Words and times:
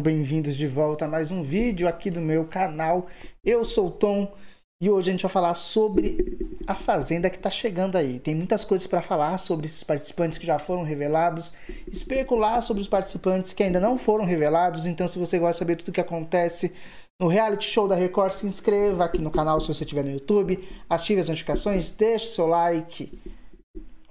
Bem-vindos 0.00 0.56
de 0.56 0.66
volta 0.66 1.04
a 1.04 1.08
mais 1.08 1.30
um 1.30 1.42
vídeo 1.42 1.86
aqui 1.86 2.10
do 2.10 2.22
meu 2.22 2.46
canal. 2.46 3.06
Eu 3.44 3.66
sou 3.66 3.88
o 3.88 3.90
Tom 3.90 4.32
e 4.80 4.88
hoje 4.88 5.10
a 5.10 5.12
gente 5.12 5.20
vai 5.20 5.30
falar 5.30 5.54
sobre 5.54 6.38
a 6.66 6.74
Fazenda 6.74 7.28
que 7.28 7.36
está 7.36 7.50
chegando 7.50 7.96
aí. 7.96 8.18
Tem 8.18 8.34
muitas 8.34 8.64
coisas 8.64 8.86
para 8.86 9.02
falar 9.02 9.36
sobre 9.36 9.66
esses 9.66 9.84
participantes 9.84 10.38
que 10.38 10.46
já 10.46 10.58
foram 10.58 10.84
revelados, 10.84 11.52
especular 11.86 12.62
sobre 12.62 12.80
os 12.80 12.88
participantes 12.88 13.52
que 13.52 13.62
ainda 13.62 13.78
não 13.78 13.98
foram 13.98 14.24
revelados. 14.24 14.86
Então, 14.86 15.06
se 15.06 15.18
você 15.18 15.38
gosta 15.38 15.52
de 15.52 15.58
saber 15.58 15.76
tudo 15.76 15.90
o 15.90 15.92
que 15.92 16.00
acontece 16.00 16.72
no 17.20 17.28
reality 17.28 17.66
show 17.66 17.86
da 17.86 17.94
Record, 17.94 18.32
se 18.32 18.46
inscreva 18.46 19.04
aqui 19.04 19.20
no 19.20 19.30
canal 19.30 19.60
se 19.60 19.68
você 19.68 19.84
estiver 19.84 20.02
no 20.02 20.12
YouTube, 20.12 20.66
ative 20.88 21.20
as 21.20 21.28
notificações, 21.28 21.90
deixe 21.90 22.28
seu 22.28 22.46
like 22.46 23.20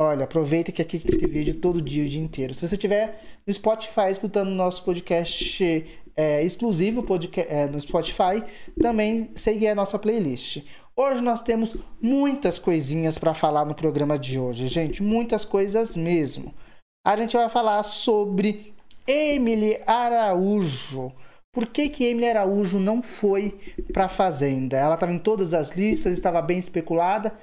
Olha, 0.01 0.23
aproveita 0.23 0.71
que 0.71 0.81
aqui 0.81 0.97
tem 0.97 1.27
vídeo 1.27 1.55
todo 1.55 1.81
dia, 1.81 2.05
o 2.05 2.07
dia 2.07 2.21
inteiro. 2.21 2.53
Se 2.53 2.65
você 2.65 2.75
estiver 2.75 3.21
no 3.45 3.53
Spotify 3.53 4.09
escutando 4.09 4.49
nosso 4.49 4.85
podcast 4.85 5.85
é, 6.15 6.41
exclusivo 6.41 7.03
podcast, 7.03 7.51
é, 7.53 7.67
no 7.67 7.81
Spotify, 7.81 8.41
também 8.81 9.29
siga 9.35 9.73
a 9.73 9.75
nossa 9.75 9.99
playlist. 9.99 10.63
Hoje 10.95 11.21
nós 11.21 11.41
temos 11.41 11.75
muitas 12.01 12.57
coisinhas 12.57 13.17
para 13.17 13.33
falar 13.33 13.65
no 13.65 13.75
programa 13.75 14.17
de 14.17 14.39
hoje, 14.39 14.69
gente, 14.69 15.03
muitas 15.03 15.43
coisas 15.43 15.97
mesmo. 15.97 16.53
A 17.05 17.17
gente 17.17 17.35
vai 17.35 17.49
falar 17.49 17.83
sobre 17.83 18.73
Emily 19.05 19.81
Araújo. 19.85 21.11
Por 21.51 21.67
que, 21.67 21.89
que 21.89 22.05
Emily 22.05 22.29
Araújo 22.29 22.79
não 22.79 23.01
foi 23.01 23.59
para 23.91 24.05
a 24.05 24.09
Fazenda? 24.09 24.77
Ela 24.77 24.93
estava 24.93 25.11
em 25.11 25.19
todas 25.19 25.53
as 25.53 25.71
listas, 25.71 26.13
estava 26.13 26.41
bem 26.41 26.57
especulada. 26.57 27.33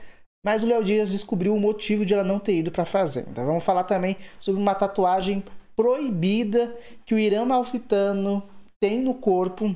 Mas 0.47 0.63
o 0.63 0.67
Léo 0.69 0.85
Dias 0.85 1.11
descobriu 1.11 1.53
o 1.53 1.59
motivo 1.59 2.07
de 2.07 2.15
ela 2.15 2.23
não 2.23 2.39
ter 2.39 2.55
ido 2.55 2.71
para 2.71 2.85
a 2.85 2.87
fazenda. 2.87 3.45
Vamos 3.45 3.65
falar 3.65 3.83
também 3.83 4.17
sobre 4.39 4.63
uma 4.63 4.77
tatuagem 4.77 5.43
proibida 5.75 6.73
que 7.05 7.17
o 7.17 7.19
Irã 7.19 7.45
Malfitano 7.45 8.41
tem 8.81 9.01
no 9.01 9.13
corpo, 9.13 9.75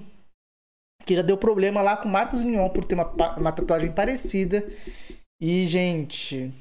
que 1.05 1.17
já 1.17 1.23
deu 1.23 1.37
problema 1.37 1.83
lá 1.83 1.97
com 1.97 2.09
Marcos 2.09 2.41
Mignon 2.41 2.69
por 2.69 2.85
ter 2.85 2.95
uma, 2.95 3.37
uma 3.37 3.51
tatuagem 3.51 3.91
parecida. 3.91 4.65
E, 5.43 5.67
gente, 5.67 6.53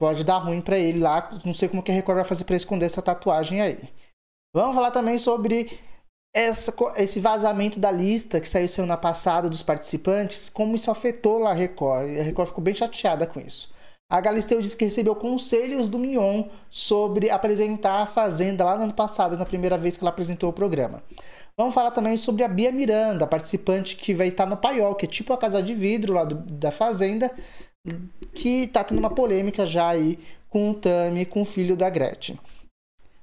pode 0.00 0.24
dar 0.24 0.38
ruim 0.38 0.60
para 0.60 0.76
ele 0.76 0.98
lá. 0.98 1.30
Não 1.44 1.52
sei 1.52 1.68
como 1.68 1.80
que 1.80 1.92
a 1.92 1.94
Record 1.94 2.16
vai 2.16 2.24
fazer 2.24 2.42
para 2.42 2.56
esconder 2.56 2.86
essa 2.86 3.00
tatuagem 3.00 3.60
aí. 3.60 3.78
Vamos 4.52 4.74
falar 4.74 4.90
também 4.90 5.16
sobre 5.16 5.78
essa, 6.38 6.72
esse 6.96 7.18
vazamento 7.18 7.80
da 7.80 7.90
lista 7.90 8.40
que 8.40 8.48
saiu 8.48 8.68
semana 8.68 8.96
passada 8.96 9.48
dos 9.48 9.62
participantes, 9.62 10.48
como 10.48 10.76
isso 10.76 10.88
afetou 10.88 11.40
lá 11.40 11.50
a 11.50 11.54
Record. 11.54 12.16
A 12.16 12.22
Record 12.22 12.48
ficou 12.48 12.62
bem 12.62 12.74
chateada 12.74 13.26
com 13.26 13.40
isso. 13.40 13.74
A 14.08 14.20
Galisteu 14.20 14.62
disse 14.62 14.76
que 14.76 14.84
recebeu 14.84 15.16
conselhos 15.16 15.88
do 15.88 15.98
Mignon 15.98 16.44
sobre 16.70 17.28
apresentar 17.28 18.02
a 18.02 18.06
Fazenda 18.06 18.64
lá 18.64 18.78
no 18.78 18.84
ano 18.84 18.94
passado, 18.94 19.36
na 19.36 19.44
primeira 19.44 19.76
vez 19.76 19.96
que 19.96 20.04
ela 20.04 20.10
apresentou 20.10 20.48
o 20.48 20.52
programa. 20.52 21.02
Vamos 21.56 21.74
falar 21.74 21.90
também 21.90 22.16
sobre 22.16 22.44
a 22.44 22.48
Bia 22.48 22.70
Miranda, 22.70 23.26
participante 23.26 23.96
que 23.96 24.14
vai 24.14 24.28
estar 24.28 24.46
no 24.46 24.56
Paiol, 24.56 24.94
que 24.94 25.06
é 25.06 25.08
tipo 25.08 25.32
a 25.32 25.36
casa 25.36 25.60
de 25.60 25.74
vidro 25.74 26.14
lá 26.14 26.24
do, 26.24 26.36
da 26.36 26.70
Fazenda, 26.70 27.30
que 28.32 28.62
está 28.62 28.84
tendo 28.84 28.98
uma 28.98 29.10
polêmica 29.10 29.66
já 29.66 29.88
aí 29.88 30.18
com 30.48 30.70
o 30.70 30.74
Tami, 30.74 31.26
com 31.26 31.42
o 31.42 31.44
filho 31.44 31.76
da 31.76 31.90
Gretchen. 31.90 32.38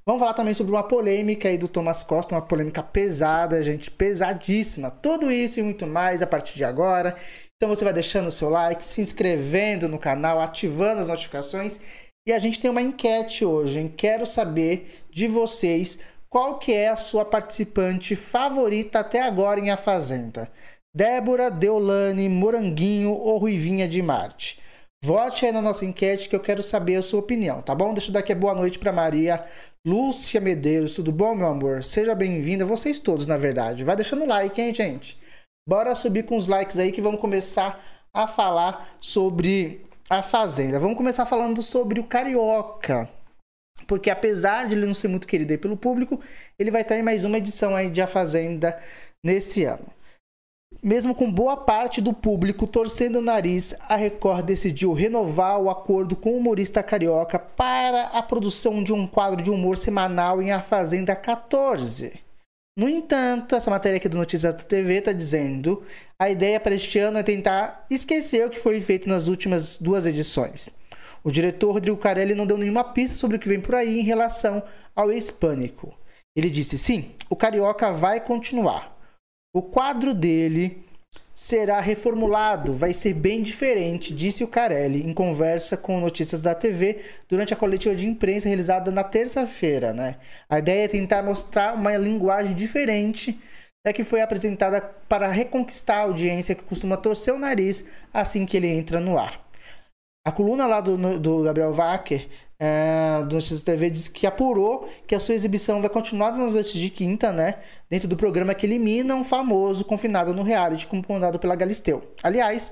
Vamos 0.07 0.19
falar 0.19 0.33
também 0.33 0.53
sobre 0.53 0.71
uma 0.71 0.83
polêmica 0.83 1.49
aí 1.49 1.57
do 1.57 1.67
Thomas 1.67 2.03
Costa, 2.03 2.35
uma 2.35 2.41
polêmica 2.41 2.83
pesada, 2.83 3.59
gente, 3.63 3.89
pesadíssima. 3.89 4.91
Tudo 4.91 5.31
isso 5.31 5.59
e 5.59 5.63
muito 5.63 5.87
mais 5.87 6.21
a 6.21 6.27
partir 6.27 6.55
de 6.55 6.63
agora. 6.63 7.15
Então 7.55 7.67
você 7.67 7.83
vai 7.83 7.91
deixando 7.91 8.27
o 8.27 8.31
seu 8.31 8.47
like, 8.47 8.85
se 8.85 9.01
inscrevendo 9.01 9.89
no 9.89 9.97
canal, 9.97 10.39
ativando 10.39 11.01
as 11.01 11.07
notificações. 11.07 11.79
E 12.27 12.31
a 12.31 12.37
gente 12.37 12.59
tem 12.59 12.69
uma 12.69 12.83
enquete 12.83 13.43
hoje, 13.43 13.79
hein? 13.79 13.91
Quero 13.97 14.27
saber 14.27 15.03
de 15.09 15.27
vocês 15.27 15.97
qual 16.29 16.59
que 16.59 16.71
é 16.71 16.89
a 16.89 16.95
sua 16.95 17.25
participante 17.25 18.15
favorita 18.15 18.99
até 18.99 19.23
agora 19.23 19.59
em 19.59 19.71
A 19.71 19.77
Fazenda. 19.77 20.51
Débora, 20.95 21.49
Deolane, 21.49 22.29
Moranguinho 22.29 23.11
ou 23.11 23.39
Ruivinha 23.39 23.87
de 23.87 24.03
Marte? 24.03 24.59
Vote 25.03 25.47
aí 25.47 25.51
na 25.51 25.61
nossa 25.63 25.83
enquete 25.83 26.29
que 26.29 26.35
eu 26.35 26.39
quero 26.39 26.61
saber 26.61 26.95
a 26.95 27.01
sua 27.01 27.19
opinião, 27.19 27.61
tá 27.61 27.73
bom? 27.73 27.91
Deixa 27.93 28.09
eu 28.09 28.13
dar 28.13 28.19
aqui 28.19 28.33
a 28.33 28.35
boa 28.35 28.53
noite 28.53 28.77
para 28.77 28.91
Maria 28.91 29.43
Lúcia 29.85 30.41
Medeiros, 30.41 30.95
tudo 30.95 31.11
bom, 31.11 31.35
meu 31.35 31.45
amor? 31.45 31.83
Seja 31.83 32.15
bem-vinda, 32.15 32.65
vocês 32.65 32.99
todos, 32.99 33.27
na 33.27 33.37
verdade. 33.37 33.83
Vai 33.83 33.95
deixando 33.95 34.25
like, 34.25 34.59
hein, 34.59 34.73
gente? 34.73 35.15
Bora 35.69 35.93
subir 35.93 36.25
com 36.25 36.35
os 36.35 36.47
likes 36.47 36.79
aí 36.79 36.91
que 36.91 37.01
vamos 37.01 37.21
começar 37.21 37.79
a 38.11 38.25
falar 38.25 38.97
sobre 38.99 39.85
a 40.09 40.23
Fazenda. 40.23 40.79
Vamos 40.79 40.97
começar 40.97 41.23
falando 41.27 41.61
sobre 41.61 41.99
o 41.99 42.03
Carioca. 42.03 43.07
Porque 43.85 44.09
apesar 44.09 44.67
de 44.67 44.73
ele 44.73 44.87
não 44.87 44.95
ser 44.95 45.07
muito 45.07 45.27
querido 45.27 45.55
pelo 45.59 45.77
público, 45.77 46.19
ele 46.57 46.71
vai 46.71 46.81
estar 46.81 46.97
em 46.97 47.03
mais 47.03 47.23
uma 47.23 47.37
edição 47.37 47.75
aí 47.75 47.87
de 47.91 48.01
A 48.01 48.07
Fazenda 48.07 48.81
nesse 49.23 49.65
ano. 49.65 49.85
Mesmo 50.85 51.15
com 51.15 51.31
boa 51.31 51.57
parte 51.57 51.99
do 51.99 52.13
público 52.13 52.67
torcendo 52.67 53.15
o 53.15 53.21
nariz, 53.21 53.73
a 53.89 53.95
Record 53.95 54.45
decidiu 54.45 54.93
renovar 54.93 55.59
o 55.59 55.67
acordo 55.67 56.15
com 56.15 56.33
o 56.33 56.37
humorista 56.37 56.83
carioca 56.83 57.39
para 57.39 58.03
a 58.09 58.21
produção 58.21 58.83
de 58.83 58.93
um 58.93 59.07
quadro 59.07 59.41
de 59.41 59.49
humor 59.49 59.77
semanal 59.77 60.43
em 60.43 60.51
A 60.51 60.61
Fazenda 60.61 61.15
14. 61.15 62.13
No 62.77 62.87
entanto, 62.87 63.55
essa 63.55 63.71
matéria 63.71 63.97
aqui 63.97 64.07
do 64.07 64.19
Notícias 64.19 64.53
da 64.53 64.59
TV 64.59 64.99
está 64.99 65.11
dizendo 65.11 65.81
a 66.19 66.29
ideia 66.29 66.59
para 66.59 66.75
este 66.75 66.99
ano 66.99 67.17
é 67.17 67.23
tentar 67.23 67.87
esquecer 67.89 68.45
o 68.45 68.49
que 68.51 68.59
foi 68.59 68.79
feito 68.79 69.09
nas 69.09 69.27
últimas 69.27 69.79
duas 69.79 70.05
edições. 70.05 70.69
O 71.23 71.31
diretor 71.31 71.71
Rodrigo 71.71 71.97
Carelli 71.97 72.35
não 72.35 72.45
deu 72.45 72.59
nenhuma 72.59 72.83
pista 72.83 73.15
sobre 73.15 73.37
o 73.37 73.39
que 73.39 73.49
vem 73.49 73.59
por 73.59 73.73
aí 73.73 73.99
em 73.99 74.03
relação 74.03 74.61
ao 74.95 75.11
hispânico. 75.11 75.97
Ele 76.35 76.47
disse: 76.47 76.77
sim, 76.77 77.15
o 77.27 77.35
carioca 77.35 77.91
vai 77.91 78.19
continuar. 78.19 78.94
O 79.55 79.61
quadro 79.61 80.13
dele 80.13 80.83
será 81.33 81.79
reformulado, 81.79 82.73
vai 82.73 82.93
ser 82.93 83.13
bem 83.13 83.41
diferente, 83.41 84.13
disse 84.13 84.43
o 84.43 84.49
Carelli 84.49 85.01
em 85.01 85.13
conversa 85.13 85.77
com 85.77 85.97
Notícias 86.01 86.41
da 86.41 86.53
TV 86.53 87.01
durante 87.29 87.53
a 87.53 87.55
coletiva 87.55 87.95
de 87.95 88.05
imprensa 88.05 88.49
realizada 88.49 88.91
na 88.91 89.01
terça-feira. 89.01 89.93
Né? 89.93 90.17
A 90.49 90.59
ideia 90.59 90.83
é 90.83 90.87
tentar 90.89 91.23
mostrar 91.23 91.73
uma 91.73 91.95
linguagem 91.95 92.53
diferente 92.53 93.39
da 93.85 93.93
que 93.93 94.03
foi 94.03 94.19
apresentada 94.19 94.81
para 95.07 95.29
reconquistar 95.29 95.99
a 95.99 96.03
audiência 96.03 96.53
que 96.53 96.63
costuma 96.65 96.97
torcer 96.97 97.33
o 97.33 97.39
nariz 97.39 97.85
assim 98.13 98.45
que 98.45 98.57
ele 98.57 98.67
entra 98.67 98.99
no 98.99 99.17
ar. 99.17 99.39
A 100.27 100.33
coluna 100.33 100.67
lá 100.67 100.81
do, 100.81 101.17
do 101.17 101.43
Gabriel 101.43 101.71
Wacker 101.71 102.27
é, 102.59 103.23
do 103.23 103.35
Notícias 103.35 103.63
TV 103.63 103.89
diz 103.89 104.07
que 104.07 104.25
apurou 104.25 104.89
que 105.05 105.15
a 105.15 105.19
sua 105.19 105.35
exibição 105.35 105.81
vai 105.81 105.89
continuar 105.89 106.31
nas 106.31 106.53
noites 106.53 106.73
de 106.73 106.89
quinta, 106.89 107.31
né? 107.31 107.55
Dentro 107.89 108.07
do 108.07 108.15
programa 108.15 108.55
que 108.55 108.65
elimina 108.65 109.15
um 109.15 109.23
famoso 109.23 109.83
confinado 109.83 110.33
no 110.33 110.43
reality, 110.43 110.87
comandado 110.87 111.37
pela 111.37 111.55
Galisteu. 111.55 112.03
Aliás, 112.23 112.71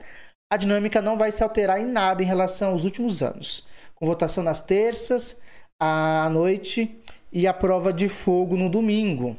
a 0.52 0.58
dinâmica 0.58 1.02
não 1.02 1.18
vai 1.18 1.32
se 1.32 1.44
alterar 1.44 1.82
em 1.82 1.86
nada 1.86 2.24
em 2.24 2.26
relação 2.26 2.72
aos 2.72 2.86
últimos 2.86 3.22
anos, 3.22 3.68
com 3.96 4.06
votação 4.06 4.44
nas 4.44 4.62
terças, 4.62 5.42
à 5.80 6.30
noite 6.32 7.02
e 7.32 7.48
a 7.48 7.54
prova 7.54 7.92
de 7.92 8.08
fogo 8.08 8.56
no 8.56 8.70
domingo. 8.70 9.36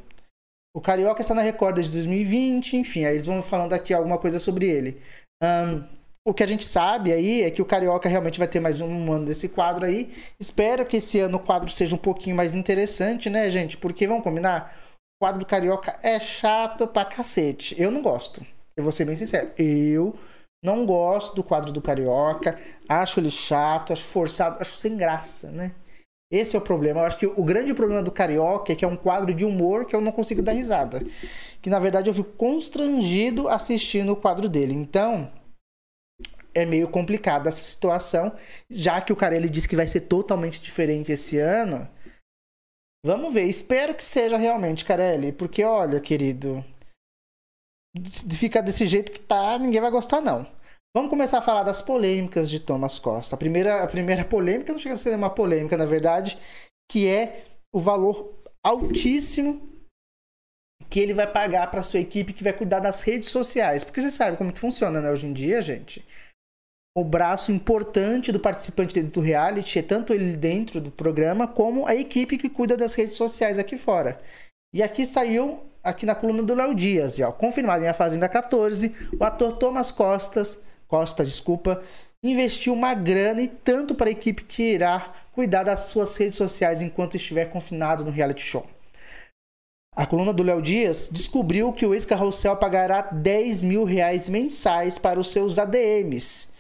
O 0.77 0.81
Carioca 0.81 1.23
está 1.23 1.35
na 1.35 1.43
Record 1.43 1.77
desde 1.77 1.93
2020, 1.93 2.77
enfim, 2.77 3.05
aí 3.05 3.15
eles 3.15 3.27
vão 3.27 3.41
falando 3.41 3.73
aqui 3.73 3.95
alguma 3.95 4.19
coisa 4.19 4.41
sobre 4.41 4.69
ele. 4.69 5.01
Um, 5.43 5.85
o 6.27 6.33
que 6.33 6.43
a 6.43 6.47
gente 6.47 6.65
sabe 6.65 7.13
aí 7.13 7.43
é 7.43 7.51
que 7.51 7.61
o 7.61 7.67
Carioca 7.67 8.09
realmente 8.09 8.39
vai 8.39 8.49
ter 8.49 8.59
mais 8.59 8.81
um 8.81 9.13
ano 9.13 9.27
desse 9.27 9.47
quadro 9.49 9.85
aí. 9.85 10.11
Espero 10.41 10.87
que 10.87 10.97
esse 10.97 11.21
ano 11.21 11.37
o 11.37 11.41
quadro 11.41 11.69
seja 11.69 11.95
um 11.95 11.99
pouquinho 11.99 12.35
mais 12.35 12.55
interessante, 12.55 13.29
né, 13.29 13.51
gente? 13.51 13.77
Porque, 13.77 14.07
vamos 14.07 14.25
combinar, 14.25 14.75
o 15.21 15.25
quadro 15.25 15.41
do 15.41 15.47
Carioca 15.47 15.99
é 16.03 16.19
chato 16.19 16.87
pra 16.87 17.05
cacete. 17.05 17.75
Eu 17.79 17.91
não 17.91 18.01
gosto. 18.01 18.45
Eu 18.75 18.83
vou 18.83 18.91
ser 18.91 19.05
bem 19.05 19.15
sincero. 19.15 19.53
Eu 19.59 20.15
não 20.65 20.87
gosto 20.87 21.37
do 21.37 21.45
quadro 21.45 21.71
do 21.71 21.83
Carioca. 21.83 22.59
Acho 22.89 23.21
ele 23.21 23.31
chato, 23.31 23.93
acho 23.93 24.05
forçado, 24.05 24.57
acho 24.61 24.79
sem 24.79 24.97
graça, 24.97 25.51
né? 25.51 25.73
Esse 26.33 26.57
é 26.57 26.59
o 26.59 26.63
problema. 26.63 27.01
Eu 27.01 27.05
acho 27.05 27.19
que 27.19 27.27
o 27.27 27.45
grande 27.45 27.75
problema 27.75 28.03
do 28.03 28.11
Carioca 28.11 28.73
é 28.73 28.77
que 28.77 28.85
é 28.85 28.89
um 28.89 28.97
quadro 28.97 29.35
de 29.35 29.45
humor 29.45 29.85
que 29.85 29.95
eu 29.95 30.01
não 30.01 30.11
consigo 30.11 30.41
dar 30.41 30.53
risada. 30.53 31.03
Que 31.61 31.69
na 31.69 31.79
verdade 31.79 32.09
eu 32.09 32.15
fico 32.15 32.33
constrangido 32.33 33.47
assistindo 33.47 34.13
o 34.15 34.17
quadro 34.17 34.49
dele. 34.49 34.73
Então, 34.73 35.31
é 36.55 36.65
meio 36.65 36.89
complicada 36.89 37.49
essa 37.49 37.63
situação, 37.63 38.33
já 38.71 39.01
que 39.01 39.13
o 39.13 39.17
cara 39.17 39.37
ele 39.37 39.49
disse 39.49 39.69
que 39.69 39.77
vai 39.77 39.87
ser 39.87 40.03
totalmente 40.03 40.61
diferente 40.61 41.13
esse 41.13 41.39
ano. 41.39 41.89
Vamos 43.05 43.35
ver, 43.35 43.43
espero 43.43 43.95
que 43.95 44.05
seja 44.05 44.39
realmente, 44.39 44.85
Carelli, 44.85 45.33
porque 45.33 45.63
olha, 45.63 46.01
querido, 46.01 46.65
fica 48.33 48.63
desse 48.63 48.87
jeito 48.87 49.13
que 49.13 49.21
tá, 49.21 49.59
ninguém 49.59 49.81
vai 49.81 49.91
gostar 49.91 50.21
não. 50.21 50.47
Vamos 50.97 51.11
começar 51.11 51.39
a 51.39 51.43
falar 51.43 51.65
das 51.65 51.83
polêmicas 51.83 52.49
de 52.49 52.61
Thomas 52.61 52.99
Costa. 52.99 53.35
A 53.35 53.39
primeira, 53.39 53.83
a 53.83 53.87
primeira 53.87 54.25
polêmica 54.25 54.73
não 54.73 54.79
chega 54.79 54.95
a 54.95 54.99
ser 54.99 55.15
uma 55.17 55.29
polêmica, 55.29 55.77
na 55.77 55.85
verdade, 55.85 56.39
que 56.91 57.09
é 57.09 57.45
o 57.75 57.81
valor 57.81 58.33
altíssimo 58.65 59.69
que 60.89 61.01
ele 61.01 61.13
vai 61.13 61.31
pagar 61.31 61.69
para 61.71 61.83
sua 61.83 61.99
equipe 61.99 62.33
que 62.33 62.45
vai 62.45 62.53
cuidar 62.53 62.79
das 62.79 63.03
redes 63.03 63.29
sociais. 63.29 63.83
Porque 63.83 64.01
você 64.01 64.11
sabe 64.11 64.37
como 64.37 64.53
que 64.53 64.61
funciona, 64.61 65.01
né, 65.01 65.11
hoje 65.11 65.27
em 65.27 65.33
dia, 65.33 65.61
gente 65.61 66.07
o 66.97 67.03
braço 67.03 67.51
importante 67.51 68.31
do 68.31 68.39
participante 68.39 68.95
dentro 68.95 69.13
do 69.13 69.21
reality 69.21 69.81
é 69.81 69.83
tanto 69.83 70.13
ele 70.13 70.37
dentro 70.37 70.81
do 70.81 70.93
programa 70.93 71.49
como 71.49 71.87
a 71.89 71.95
equipe 71.95 72.39
que 72.39 72.49
cuida 72.49 72.77
das 72.77 72.95
redes 72.95 73.17
sociais 73.17 73.59
aqui 73.59 73.77
fora. 73.77 74.21
E 74.73 74.81
aqui 74.83 75.05
saiu 75.05 75.65
aqui 75.83 76.07
na 76.07 76.15
coluna 76.15 76.43
do 76.43 76.55
Léo 76.55 76.75
Dias, 76.75 77.19
ó, 77.19 77.33
confirmado 77.33 77.85
em 77.85 77.89
A 77.89 77.95
Fazenda 77.95 78.29
14, 78.29 78.95
o 79.19 79.25
ator 79.25 79.53
Thomas 79.55 79.91
Costas, 79.91 80.63
Costa, 80.87 81.25
desculpa, 81.25 81.83
investiu 82.23 82.73
uma 82.73 82.95
grana 82.95 83.43
e 83.43 83.49
tanto 83.49 83.95
para 83.95 84.09
a 84.09 84.13
equipe 84.13 84.45
que 84.45 84.63
irá 84.75 85.13
cuidar 85.33 85.65
das 85.65 85.81
suas 85.81 86.17
redes 86.17 86.37
sociais 86.37 86.81
enquanto 86.81 87.17
estiver 87.17 87.47
confinado 87.51 88.05
no 88.05 88.11
reality 88.11 88.43
show. 88.43 88.67
A 89.97 90.07
coluna 90.07 90.33
do 90.33 90.43
Léo 90.43 90.63
Dias 90.63 91.09
descobriu 91.11 91.73
que 91.73 91.87
o 91.87 91.93
ex-carrossel 91.93 92.57
pagará 92.57 93.03
10 93.03 93.63
mil 93.65 93.85
reais 93.85 94.29
mensais 94.29 94.99
para 94.99 95.21
os 95.21 95.31
seus 95.31 95.59
ADMs, 95.59 96.54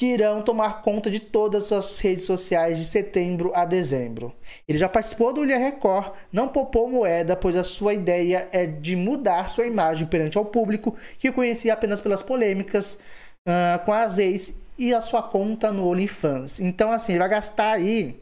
que 0.00 0.06
irão 0.06 0.40
tomar 0.40 0.80
conta 0.80 1.10
de 1.10 1.20
todas 1.20 1.70
as 1.72 1.98
redes 1.98 2.24
sociais 2.24 2.78
de 2.78 2.86
setembro 2.86 3.52
a 3.54 3.66
dezembro. 3.66 4.34
Ele 4.66 4.78
já 4.78 4.88
participou 4.88 5.30
do 5.30 5.44
Ilha 5.44 5.58
Record, 5.58 6.14
não 6.32 6.48
poupou 6.48 6.88
moeda, 6.88 7.36
pois 7.36 7.54
a 7.54 7.62
sua 7.62 7.92
ideia 7.92 8.48
é 8.50 8.64
de 8.64 8.96
mudar 8.96 9.46
sua 9.46 9.66
imagem 9.66 10.06
perante 10.06 10.38
ao 10.38 10.46
público, 10.46 10.96
que 11.18 11.30
conhecia 11.30 11.74
apenas 11.74 12.00
pelas 12.00 12.22
polêmicas 12.22 12.98
uh, 13.46 13.84
com 13.84 13.92
as 13.92 14.16
ex 14.16 14.54
e 14.78 14.94
a 14.94 15.02
sua 15.02 15.22
conta 15.22 15.70
no 15.70 15.86
OnlyFans. 15.86 16.60
Então, 16.60 16.90
assim, 16.90 17.12
ele 17.12 17.18
vai 17.18 17.28
gastar 17.28 17.72
aí, 17.72 18.18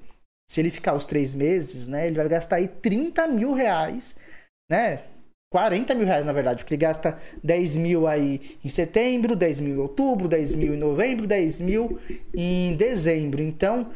se 0.51 0.61
ele 0.61 0.71
ficar 0.71 0.95
os 0.95 1.07
três 1.07 1.33
meses, 1.33 1.87
né? 1.87 2.09
Ele 2.09 2.17
vai 2.17 2.29
gastar 2.29 2.57
aí 2.57 2.67
30 2.67 3.29
mil 3.29 3.53
reais, 3.53 4.17
né? 4.69 5.05
40 5.51 5.95
mil 5.95 6.07
reais, 6.07 6.27
na 6.27 6.33
verdade, 6.33 6.63
porque 6.63 6.75
ele 6.75 6.83
gasta 6.83 7.17
10 7.43 7.79
mil 7.79 8.07
aí 8.07 8.57
em 8.63 8.69
setembro, 8.69 9.35
10 9.35 9.61
mil 9.61 9.77
em 9.77 9.79
outubro, 9.79 10.29
10 10.29 10.55
mil 10.55 10.75
em 10.75 10.77
novembro, 10.77 11.27
10 11.27 11.61
mil 11.61 11.99
em 12.35 12.77
dezembro. 12.77 13.43
Então, 13.43 13.91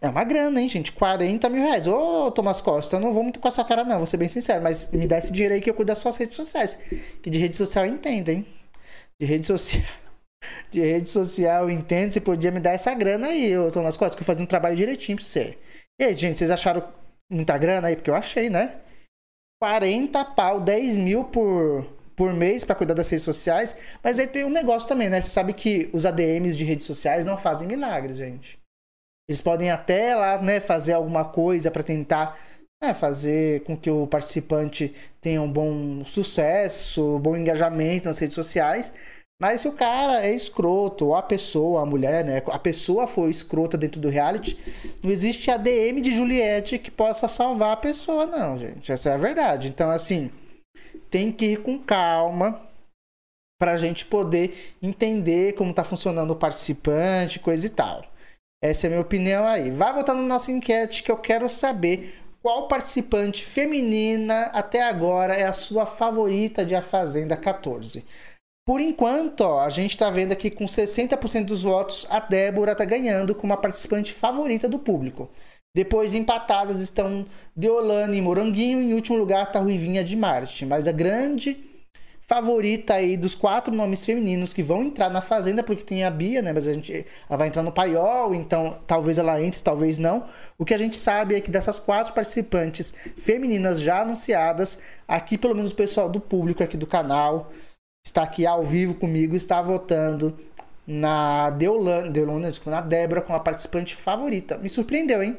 é 0.00 0.08
uma 0.08 0.24
grana, 0.24 0.60
hein, 0.60 0.68
gente? 0.68 0.92
40 0.92 1.48
mil 1.48 1.62
reais. 1.62 1.86
Ô, 1.88 2.30
Thomas 2.30 2.60
Costa, 2.60 2.96
eu 2.96 3.00
não 3.00 3.12
vou 3.12 3.22
muito 3.22 3.40
com 3.40 3.48
a 3.48 3.50
sua 3.50 3.64
cara, 3.64 3.84
não, 3.84 3.98
vou 3.98 4.06
ser 4.06 4.16
bem 4.16 4.28
sincero, 4.28 4.62
mas 4.62 4.88
me 4.92 5.06
dá 5.06 5.18
esse 5.18 5.32
dinheiro 5.32 5.54
aí 5.54 5.60
que 5.60 5.68
eu 5.68 5.74
cuido 5.74 5.88
das 5.88 5.98
suas 5.98 6.16
redes 6.16 6.36
sociais. 6.36 6.78
Que 7.20 7.28
de 7.28 7.38
rede 7.38 7.56
social 7.56 7.84
eu 7.84 7.92
entendo, 7.92 8.28
hein? 8.28 8.46
De 9.20 9.26
rede 9.26 9.46
social. 9.46 9.82
De 10.70 10.80
rede 10.80 11.10
social 11.10 11.64
eu 11.64 11.70
entendo, 11.70 12.12
você 12.12 12.20
podia 12.20 12.50
me 12.50 12.60
dar 12.60 12.70
essa 12.70 12.94
grana 12.94 13.26
aí, 13.26 13.58
ô 13.58 13.70
Thomas 13.70 13.94
Costa, 13.94 14.16
que 14.16 14.22
eu 14.22 14.26
fazia 14.26 14.42
um 14.42 14.46
trabalho 14.46 14.74
direitinho 14.74 15.18
pra 15.18 15.24
você. 15.26 15.58
E 16.00 16.04
aí, 16.04 16.14
gente, 16.14 16.38
vocês 16.38 16.50
acharam 16.50 16.82
muita 17.30 17.58
grana 17.58 17.88
aí? 17.88 17.94
Porque 17.94 18.08
eu 18.08 18.14
achei, 18.14 18.48
né? 18.48 18.80
40 19.60 20.24
pau, 20.24 20.58
10 20.58 20.96
mil 20.96 21.24
por, 21.24 21.86
por 22.16 22.32
mês 22.32 22.64
para 22.64 22.74
cuidar 22.74 22.94
das 22.94 23.10
redes 23.10 23.24
sociais. 23.24 23.76
Mas 24.02 24.18
aí 24.18 24.26
tem 24.26 24.44
um 24.44 24.50
negócio 24.50 24.88
também, 24.88 25.10
né? 25.10 25.20
Você 25.20 25.28
sabe 25.28 25.52
que 25.52 25.90
os 25.92 26.06
ADMs 26.06 26.56
de 26.56 26.64
redes 26.64 26.86
sociais 26.86 27.24
não 27.24 27.36
fazem 27.36 27.68
milagres, 27.68 28.16
gente. 28.16 28.58
Eles 29.28 29.40
podem 29.40 29.70
até 29.70 30.14
lá, 30.14 30.40
né, 30.42 30.58
fazer 30.58 30.94
alguma 30.94 31.24
coisa 31.24 31.70
para 31.70 31.82
tentar 31.82 32.36
né, 32.82 32.94
fazer 32.94 33.62
com 33.62 33.76
que 33.76 33.90
o 33.90 34.06
participante 34.06 34.94
tenha 35.20 35.40
um 35.42 35.52
bom 35.52 36.04
sucesso, 36.04 37.18
bom 37.18 37.36
engajamento 37.36 38.06
nas 38.06 38.18
redes 38.18 38.34
sociais. 38.34 38.92
Mas 39.40 39.62
se 39.62 39.68
o 39.68 39.72
cara 39.72 40.22
é 40.24 40.34
escroto, 40.34 41.06
ou 41.06 41.16
a 41.16 41.22
pessoa, 41.22 41.80
a 41.80 41.86
mulher, 41.86 42.22
né? 42.22 42.42
A 42.48 42.58
pessoa 42.58 43.06
foi 43.06 43.30
escrota 43.30 43.78
dentro 43.78 43.98
do 43.98 44.10
reality, 44.10 44.58
não 45.02 45.10
existe 45.10 45.50
ADM 45.50 46.02
de 46.02 46.12
Juliette 46.12 46.78
que 46.78 46.90
possa 46.90 47.26
salvar 47.26 47.72
a 47.72 47.76
pessoa, 47.76 48.26
não, 48.26 48.58
gente. 48.58 48.92
Essa 48.92 49.08
é 49.08 49.14
a 49.14 49.16
verdade. 49.16 49.68
Então, 49.68 49.90
assim, 49.90 50.30
tem 51.10 51.32
que 51.32 51.52
ir 51.52 51.62
com 51.62 51.78
calma 51.78 52.60
para 53.58 53.72
a 53.72 53.78
gente 53.78 54.04
poder 54.04 54.74
entender 54.82 55.54
como 55.54 55.70
está 55.70 55.84
funcionando 55.84 56.32
o 56.32 56.36
participante, 56.36 57.40
coisa 57.40 57.66
e 57.66 57.70
tal. 57.70 58.04
Essa 58.62 58.86
é 58.86 58.88
a 58.88 58.90
minha 58.90 59.00
opinião 59.00 59.46
aí. 59.46 59.70
Vai 59.70 59.94
voltar 59.94 60.12
na 60.12 60.22
nossa 60.22 60.52
enquete 60.52 61.02
que 61.02 61.10
eu 61.10 61.16
quero 61.16 61.48
saber 61.48 62.14
qual 62.42 62.68
participante 62.68 63.42
feminina 63.42 64.44
até 64.52 64.82
agora 64.82 65.34
é 65.34 65.44
a 65.44 65.52
sua 65.52 65.86
favorita 65.86 66.64
de 66.64 66.74
A 66.74 66.82
Fazenda 66.82 67.36
14. 67.36 68.04
Por 68.70 68.80
enquanto, 68.80 69.40
ó, 69.40 69.62
a 69.62 69.68
gente 69.68 69.90
está 69.90 70.08
vendo 70.10 70.30
aqui 70.30 70.48
com 70.48 70.64
60% 70.64 71.44
dos 71.44 71.64
votos, 71.64 72.06
a 72.08 72.20
Débora 72.20 72.70
está 72.70 72.84
ganhando 72.84 73.34
como 73.34 73.52
a 73.52 73.56
participante 73.56 74.12
favorita 74.12 74.68
do 74.68 74.78
público. 74.78 75.28
Depois, 75.74 76.14
empatadas 76.14 76.80
estão 76.80 77.26
Deolane 77.56 78.18
e 78.18 78.22
Moranguinho. 78.22 78.80
Em 78.80 78.94
último 78.94 79.18
lugar 79.18 79.42
está 79.42 79.58
Ruivinha 79.58 80.04
de 80.04 80.16
Marte. 80.16 80.64
Mas 80.64 80.86
a 80.86 80.92
grande 80.92 81.58
favorita 82.20 82.94
aí 82.94 83.16
dos 83.16 83.34
quatro 83.34 83.74
nomes 83.74 84.06
femininos 84.06 84.52
que 84.52 84.62
vão 84.62 84.84
entrar 84.84 85.10
na 85.10 85.20
Fazenda, 85.20 85.64
porque 85.64 85.82
tem 85.82 86.04
a 86.04 86.10
Bia, 86.10 86.40
né? 86.40 86.52
Mas 86.52 86.68
a 86.68 86.72
gente, 86.72 87.04
ela 87.28 87.36
vai 87.36 87.48
entrar 87.48 87.64
no 87.64 87.72
paiol, 87.72 88.32
então 88.36 88.78
talvez 88.86 89.18
ela 89.18 89.42
entre, 89.42 89.60
talvez 89.62 89.98
não. 89.98 90.28
O 90.56 90.64
que 90.64 90.74
a 90.74 90.78
gente 90.78 90.96
sabe 90.96 91.34
é 91.34 91.40
que 91.40 91.50
dessas 91.50 91.80
quatro 91.80 92.12
participantes 92.12 92.94
femininas 93.16 93.80
já 93.80 94.02
anunciadas, 94.02 94.78
aqui 95.08 95.36
pelo 95.36 95.56
menos 95.56 95.72
o 95.72 95.74
pessoal 95.74 96.08
do 96.08 96.20
público 96.20 96.62
aqui 96.62 96.76
do 96.76 96.86
canal 96.86 97.50
está 98.04 98.22
aqui 98.22 98.46
ao 98.46 98.62
vivo 98.62 98.94
comigo, 98.94 99.36
está 99.36 99.60
votando 99.62 100.38
na 100.86 101.50
Deolane, 101.50 102.10
Deolane 102.10 102.48
na 102.66 102.80
Débora 102.80 103.22
como 103.22 103.36
a 103.36 103.40
participante 103.40 103.94
favorita. 103.94 104.58
Me 104.58 104.68
surpreendeu, 104.68 105.22
hein? 105.22 105.38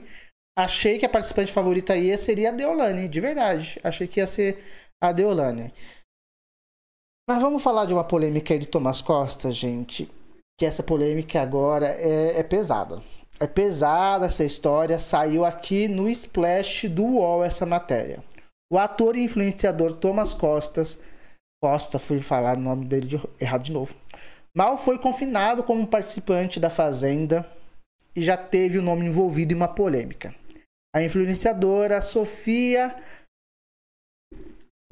Achei 0.58 1.00
que 1.00 1.06
a 1.06 1.10
participante 1.10 1.52
favorita 1.52 1.94
aí 1.94 2.16
seria 2.18 2.50
a 2.50 2.54
Deolane, 2.54 3.08
de 3.08 3.22
verdade. 3.22 3.80
Achei 3.84 4.08
que 4.08 4.20
ia 4.20 4.28
ser 4.28 4.64
a 5.02 5.12
Deolane. 5.12 5.74
Mas 7.28 7.42
vamos 7.42 7.64
falar 7.64 7.86
de 7.86 7.94
uma 7.94 8.04
polêmica 8.04 8.54
aí 8.54 8.60
do 8.60 8.66
Thomas 8.66 9.02
Costa, 9.02 9.52
gente. 9.52 10.10
Que 10.60 10.66
essa 10.66 10.84
polêmica 10.84 11.42
agora 11.42 11.88
é, 11.88 12.40
é 12.40 12.44
pesada. 12.44 13.02
É 13.40 13.48
pesada 13.48 14.26
essa 14.26 14.44
história. 14.44 15.00
Saiu 15.00 15.46
aqui 15.46 15.88
no 15.88 16.10
Splash 16.10 16.90
do 16.90 17.04
UOL 17.04 17.44
essa 17.44 17.66
matéria. 17.66 18.24
O 18.72 18.78
ator 18.78 19.16
e 19.16 19.24
influenciador 19.24 19.94
Thomas 19.94 20.34
Costas 20.34 21.02
Costa, 21.62 22.00
fui 22.00 22.20
falar 22.20 22.58
o 22.58 22.62
nome 22.62 22.86
dele 22.86 23.06
de, 23.06 23.22
errado 23.40 23.64
de 23.64 23.72
novo. 23.72 23.96
Mal 24.56 24.78
foi 24.78 24.98
confinado 24.98 25.64
como 25.64 25.86
participante 25.86 26.60
da 26.60 26.70
Fazenda 26.70 27.48
e 28.16 28.22
já 28.22 28.36
teve 28.36 28.80
o 28.80 28.82
nome 28.82 29.06
envolvido 29.06 29.54
em 29.54 29.56
uma 29.56 29.68
polêmica. 29.68 30.34
A 30.94 31.04
influenciadora 31.04 32.02
Sofia 32.02 32.96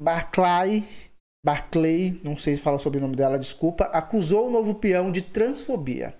Barclay, 0.00 0.84
Barclay, 1.44 2.18
não 2.24 2.36
sei 2.36 2.56
se 2.56 2.62
fala 2.62 2.78
sobre 2.78 2.98
o 2.98 3.02
nome 3.02 3.16
dela, 3.16 3.38
desculpa, 3.38 3.84
acusou 3.86 4.46
o 4.46 4.50
novo 4.50 4.74
peão 4.74 5.12
de 5.12 5.20
transfobia. 5.20 6.16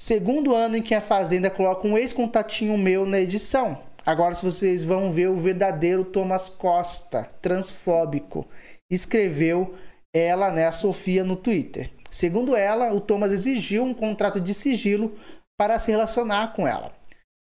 Segundo 0.00 0.54
ano 0.54 0.76
em 0.76 0.82
que 0.82 0.94
a 0.94 1.00
Fazenda 1.00 1.50
coloca 1.50 1.88
um 1.88 1.98
ex-contatinho 1.98 2.78
meu 2.78 3.04
na 3.04 3.18
edição. 3.18 3.82
Agora 4.06 4.34
vocês 4.34 4.84
vão 4.84 5.10
ver 5.10 5.28
o 5.28 5.36
verdadeiro 5.36 6.04
Thomas 6.04 6.48
Costa, 6.48 7.24
transfóbico 7.42 8.46
escreveu 8.90 9.74
ela, 10.14 10.50
né, 10.50 10.66
a 10.66 10.72
Sofia, 10.72 11.22
no 11.22 11.36
Twitter. 11.36 11.90
Segundo 12.10 12.56
ela, 12.56 12.92
o 12.92 13.00
Thomas 13.00 13.32
exigiu 13.32 13.84
um 13.84 13.94
contrato 13.94 14.40
de 14.40 14.52
sigilo 14.52 15.16
para 15.58 15.78
se 15.78 15.90
relacionar 15.90 16.52
com 16.52 16.66
ela. 16.66 16.92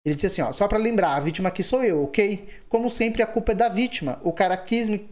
Ele 0.06 0.14
disse 0.14 0.26
assim, 0.26 0.42
ó, 0.42 0.52
só 0.52 0.68
para 0.68 0.78
lembrar, 0.78 1.16
a 1.16 1.20
vítima 1.20 1.48
aqui 1.48 1.62
sou 1.62 1.82
eu, 1.82 2.04
ok? 2.04 2.48
Como 2.68 2.90
sempre, 2.90 3.22
a 3.22 3.26
culpa 3.26 3.52
é 3.52 3.54
da 3.54 3.68
vítima. 3.68 4.20
O 4.22 4.32
cara 4.32 4.56
quis 4.56 4.88
me... 4.88 5.08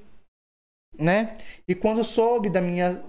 Né? 0.98 1.36
E 1.66 1.74
quando 1.74 2.04
soube 2.04 2.50
da 2.50 2.60
minha 2.60 3.02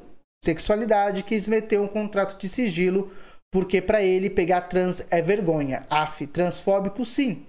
sexualidade, 0.43 1.24
quis 1.24 1.48
meter 1.48 1.79
um 1.79 1.88
contrato 1.88 2.39
de 2.39 2.48
sigilo, 2.48 3.12
porque 3.51 3.82
para 3.82 4.01
ele 4.01 4.29
pegar 4.29 4.62
trans 4.62 5.05
é 5.12 5.22
vergonha. 5.22 5.86
Af, 5.89 6.25
transfóbico 6.27 7.03
sim. 7.03 7.46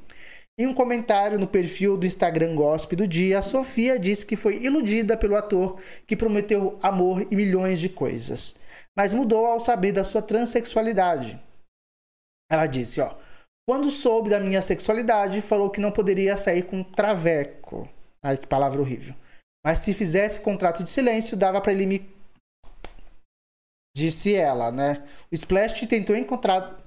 Em 0.56 0.66
um 0.68 0.74
comentário 0.74 1.36
no 1.36 1.48
perfil 1.48 1.96
do 1.96 2.06
Instagram 2.06 2.54
Gospel 2.54 2.96
do 2.96 3.08
dia, 3.08 3.40
a 3.40 3.42
Sofia 3.42 3.98
disse 3.98 4.24
que 4.24 4.36
foi 4.36 4.62
iludida 4.62 5.16
pelo 5.16 5.34
ator 5.34 5.80
que 6.06 6.16
prometeu 6.16 6.78
amor 6.80 7.26
e 7.28 7.34
milhões 7.34 7.80
de 7.80 7.88
coisas, 7.88 8.54
mas 8.96 9.12
mudou 9.12 9.46
ao 9.46 9.58
saber 9.58 9.90
da 9.90 10.04
sua 10.04 10.22
transexualidade. 10.22 11.42
Ela 12.48 12.68
disse, 12.68 13.00
ó, 13.00 13.16
quando 13.68 13.90
soube 13.90 14.30
da 14.30 14.38
minha 14.38 14.62
sexualidade, 14.62 15.40
falou 15.40 15.70
que 15.70 15.80
não 15.80 15.90
poderia 15.90 16.36
sair 16.36 16.62
com 16.62 16.84
traveco. 16.84 17.88
Ai, 18.22 18.36
que 18.38 18.46
palavra 18.46 18.80
horrível. 18.80 19.14
Mas 19.64 19.80
se 19.80 19.92
fizesse 19.92 20.40
contrato 20.40 20.84
de 20.84 20.90
silêncio, 20.90 21.36
dava 21.36 21.60
para 21.60 21.72
ele 21.72 21.86
me 21.86 22.14
disse 23.96 24.34
ela, 24.34 24.70
né? 24.70 25.02
O 25.32 25.34
Splash 25.34 25.86
tentou 25.86 26.14
encontrar, 26.14 26.82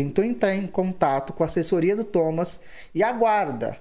tentou 0.00 0.24
entrar 0.24 0.54
em 0.54 0.66
contato 0.66 1.32
com 1.32 1.42
a 1.42 1.46
assessoria 1.46 1.94
do 1.94 2.04
Thomas 2.04 2.62
e 2.94 3.02
aguarda. 3.02 3.76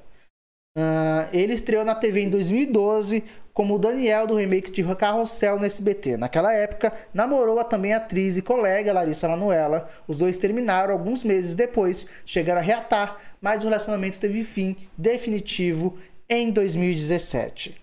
Uh, 0.77 1.27
ele 1.33 1.53
estreou 1.53 1.83
na 1.83 1.95
TV 1.95 2.21
em 2.21 2.29
2012 2.29 3.23
como 3.53 3.75
o 3.75 3.79
Daniel 3.79 4.27
do 4.27 4.35
remake 4.35 4.71
de 4.71 4.83
Carrossel 4.95 5.59
no 5.59 5.65
SBT. 5.65 6.17
Naquela 6.17 6.53
época, 6.53 6.93
namorou 7.13 7.59
a 7.59 7.63
também 7.63 7.93
atriz 7.93 8.37
e 8.37 8.41
colega 8.41 8.93
Larissa 8.93 9.27
Manoela. 9.27 9.89
Os 10.07 10.17
dois 10.17 10.37
terminaram 10.37 10.93
alguns 10.93 11.23
meses 11.23 11.55
depois, 11.55 12.07
chegaram 12.25 12.61
a 12.61 12.63
reatar, 12.63 13.17
mas 13.41 13.63
o 13.63 13.67
relacionamento 13.67 14.19
teve 14.19 14.43
fim 14.43 14.77
definitivo 14.97 15.97
em 16.29 16.51
2017. 16.51 17.75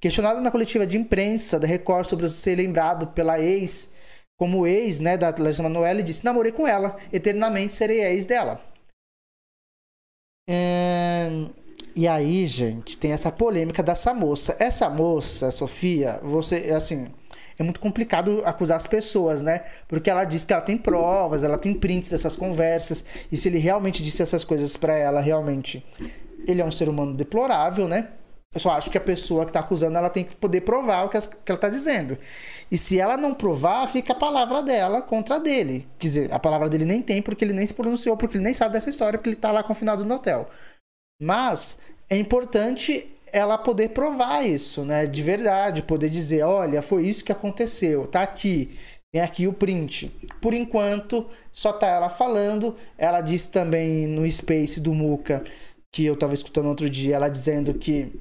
Questionado 0.00 0.40
na 0.40 0.50
coletiva 0.50 0.86
de 0.86 0.96
imprensa 0.96 1.60
da 1.60 1.66
Record 1.66 2.04
sobre 2.04 2.28
ser 2.28 2.56
lembrado 2.56 3.08
pela 3.08 3.38
ex 3.38 3.92
como 4.38 4.66
ex 4.66 5.00
né, 5.00 5.16
da 5.16 5.28
Larissa 5.28 5.62
Manoela 5.62 6.00
e 6.00 6.04
disse: 6.04 6.24
namorei 6.24 6.52
com 6.52 6.66
ela, 6.66 6.96
eternamente 7.12 7.72
serei 7.72 8.02
ex 8.02 8.26
dela. 8.26 8.60
É... 10.48 11.28
E 11.94 12.08
aí, 12.08 12.46
gente, 12.46 12.96
tem 12.96 13.12
essa 13.12 13.30
polêmica 13.30 13.82
dessa 13.82 14.14
moça. 14.14 14.56
Essa 14.58 14.88
moça, 14.88 15.50
Sofia, 15.50 16.18
você, 16.22 16.72
assim, 16.74 17.08
é 17.58 17.62
muito 17.62 17.80
complicado 17.80 18.42
acusar 18.44 18.78
as 18.78 18.86
pessoas, 18.86 19.42
né? 19.42 19.64
Porque 19.86 20.08
ela 20.08 20.24
diz 20.24 20.44
que 20.44 20.52
ela 20.52 20.62
tem 20.62 20.78
provas, 20.78 21.44
ela 21.44 21.58
tem 21.58 21.74
prints 21.74 22.08
dessas 22.08 22.34
conversas, 22.34 23.04
e 23.30 23.36
se 23.36 23.48
ele 23.48 23.58
realmente 23.58 24.02
disse 24.02 24.22
essas 24.22 24.42
coisas 24.42 24.76
para 24.76 24.96
ela, 24.96 25.20
realmente, 25.20 25.84
ele 26.46 26.62
é 26.62 26.64
um 26.64 26.70
ser 26.70 26.88
humano 26.88 27.14
deplorável, 27.14 27.86
né? 27.86 28.08
Eu 28.54 28.60
só 28.60 28.70
acho 28.72 28.90
que 28.90 28.98
a 28.98 29.00
pessoa 29.00 29.44
que 29.44 29.50
está 29.50 29.60
acusando 29.60 29.96
ela 29.96 30.10
tem 30.10 30.24
que 30.24 30.36
poder 30.36 30.60
provar 30.60 31.04
o 31.04 31.08
que 31.08 31.16
ela 31.16 31.26
está 31.48 31.68
dizendo. 31.70 32.18
E 32.70 32.76
se 32.76 33.00
ela 33.00 33.16
não 33.16 33.32
provar, 33.32 33.86
fica 33.86 34.12
a 34.12 34.16
palavra 34.16 34.62
dela 34.62 35.00
contra 35.00 35.40
dele. 35.40 35.88
Quer 35.98 36.06
dizer, 36.06 36.32
a 36.32 36.38
palavra 36.38 36.68
dele 36.68 36.84
nem 36.84 37.00
tem 37.00 37.22
porque 37.22 37.44
ele 37.44 37.54
nem 37.54 37.66
se 37.66 37.72
pronunciou, 37.72 38.16
porque 38.16 38.36
ele 38.36 38.44
nem 38.44 38.54
sabe 38.54 38.74
dessa 38.74 38.90
história, 38.90 39.18
porque 39.18 39.30
ele 39.30 39.36
está 39.36 39.50
lá 39.50 39.62
confinado 39.62 40.04
no 40.04 40.14
hotel. 40.14 40.48
Mas 41.20 41.80
é 42.10 42.16
importante 42.16 43.06
ela 43.32 43.56
poder 43.56 43.90
provar 43.90 44.42
isso, 44.46 44.84
né? 44.84 45.06
De 45.06 45.22
verdade, 45.22 45.82
poder 45.82 46.10
dizer, 46.10 46.42
olha, 46.44 46.82
foi 46.82 47.06
isso 47.06 47.24
que 47.24 47.32
aconteceu, 47.32 48.06
tá 48.06 48.22
aqui. 48.22 48.78
Tem 49.14 49.22
aqui 49.22 49.46
o 49.46 49.52
print. 49.52 50.08
Por 50.40 50.54
enquanto, 50.54 51.26
só 51.50 51.70
tá 51.72 51.86
ela 51.86 52.08
falando. 52.08 52.74
Ela 52.96 53.20
disse 53.20 53.50
também 53.50 54.06
no 54.06 54.30
Space 54.30 54.80
do 54.80 54.94
Muca 54.94 55.44
que 55.92 56.06
eu 56.06 56.14
estava 56.14 56.32
escutando 56.32 56.66
outro 56.66 56.88
dia, 56.88 57.16
ela 57.16 57.28
dizendo 57.28 57.74
que 57.74 58.18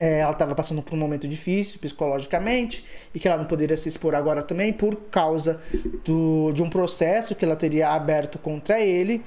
é, 0.00 0.20
ela 0.20 0.32
estava 0.32 0.54
passando 0.54 0.82
por 0.82 0.94
um 0.94 0.98
momento 0.98 1.26
difícil 1.26 1.80
psicologicamente 1.80 2.84
e 3.14 3.18
que 3.18 3.26
ela 3.26 3.38
não 3.38 3.46
poderia 3.46 3.76
se 3.76 3.88
expor 3.88 4.14
agora 4.14 4.42
também 4.42 4.72
por 4.72 4.94
causa 5.10 5.60
do, 6.04 6.52
de 6.52 6.62
um 6.62 6.70
processo 6.70 7.34
que 7.34 7.44
ela 7.44 7.56
teria 7.56 7.90
aberto 7.90 8.38
contra 8.38 8.78
ele. 8.80 9.24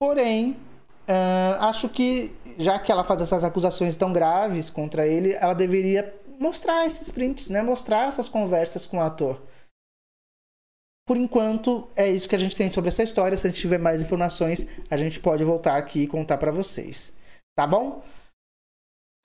Porém, 0.00 0.52
uh, 1.08 1.60
acho 1.60 1.88
que 1.88 2.32
já 2.58 2.78
que 2.78 2.90
ela 2.90 3.04
faz 3.04 3.20
essas 3.20 3.44
acusações 3.44 3.96
tão 3.96 4.12
graves 4.12 4.70
contra 4.70 5.06
ele, 5.06 5.32
ela 5.34 5.54
deveria 5.54 6.14
mostrar 6.38 6.86
esses 6.86 7.10
prints, 7.10 7.50
né? 7.50 7.62
Mostrar 7.62 8.08
essas 8.08 8.28
conversas 8.28 8.86
com 8.86 8.98
o 8.98 9.00
ator. 9.00 9.40
Por 11.06 11.16
enquanto, 11.16 11.88
é 11.96 12.08
isso 12.08 12.28
que 12.28 12.36
a 12.36 12.38
gente 12.38 12.54
tem 12.54 12.70
sobre 12.70 12.88
essa 12.88 13.02
história. 13.02 13.36
Se 13.36 13.46
a 13.46 13.50
gente 13.50 13.60
tiver 13.60 13.78
mais 13.78 14.00
informações, 14.00 14.64
a 14.88 14.96
gente 14.96 15.18
pode 15.18 15.42
voltar 15.42 15.76
aqui 15.76 16.02
e 16.02 16.06
contar 16.06 16.38
para 16.38 16.52
vocês. 16.52 17.12
Tá 17.56 17.66
bom? 17.66 18.02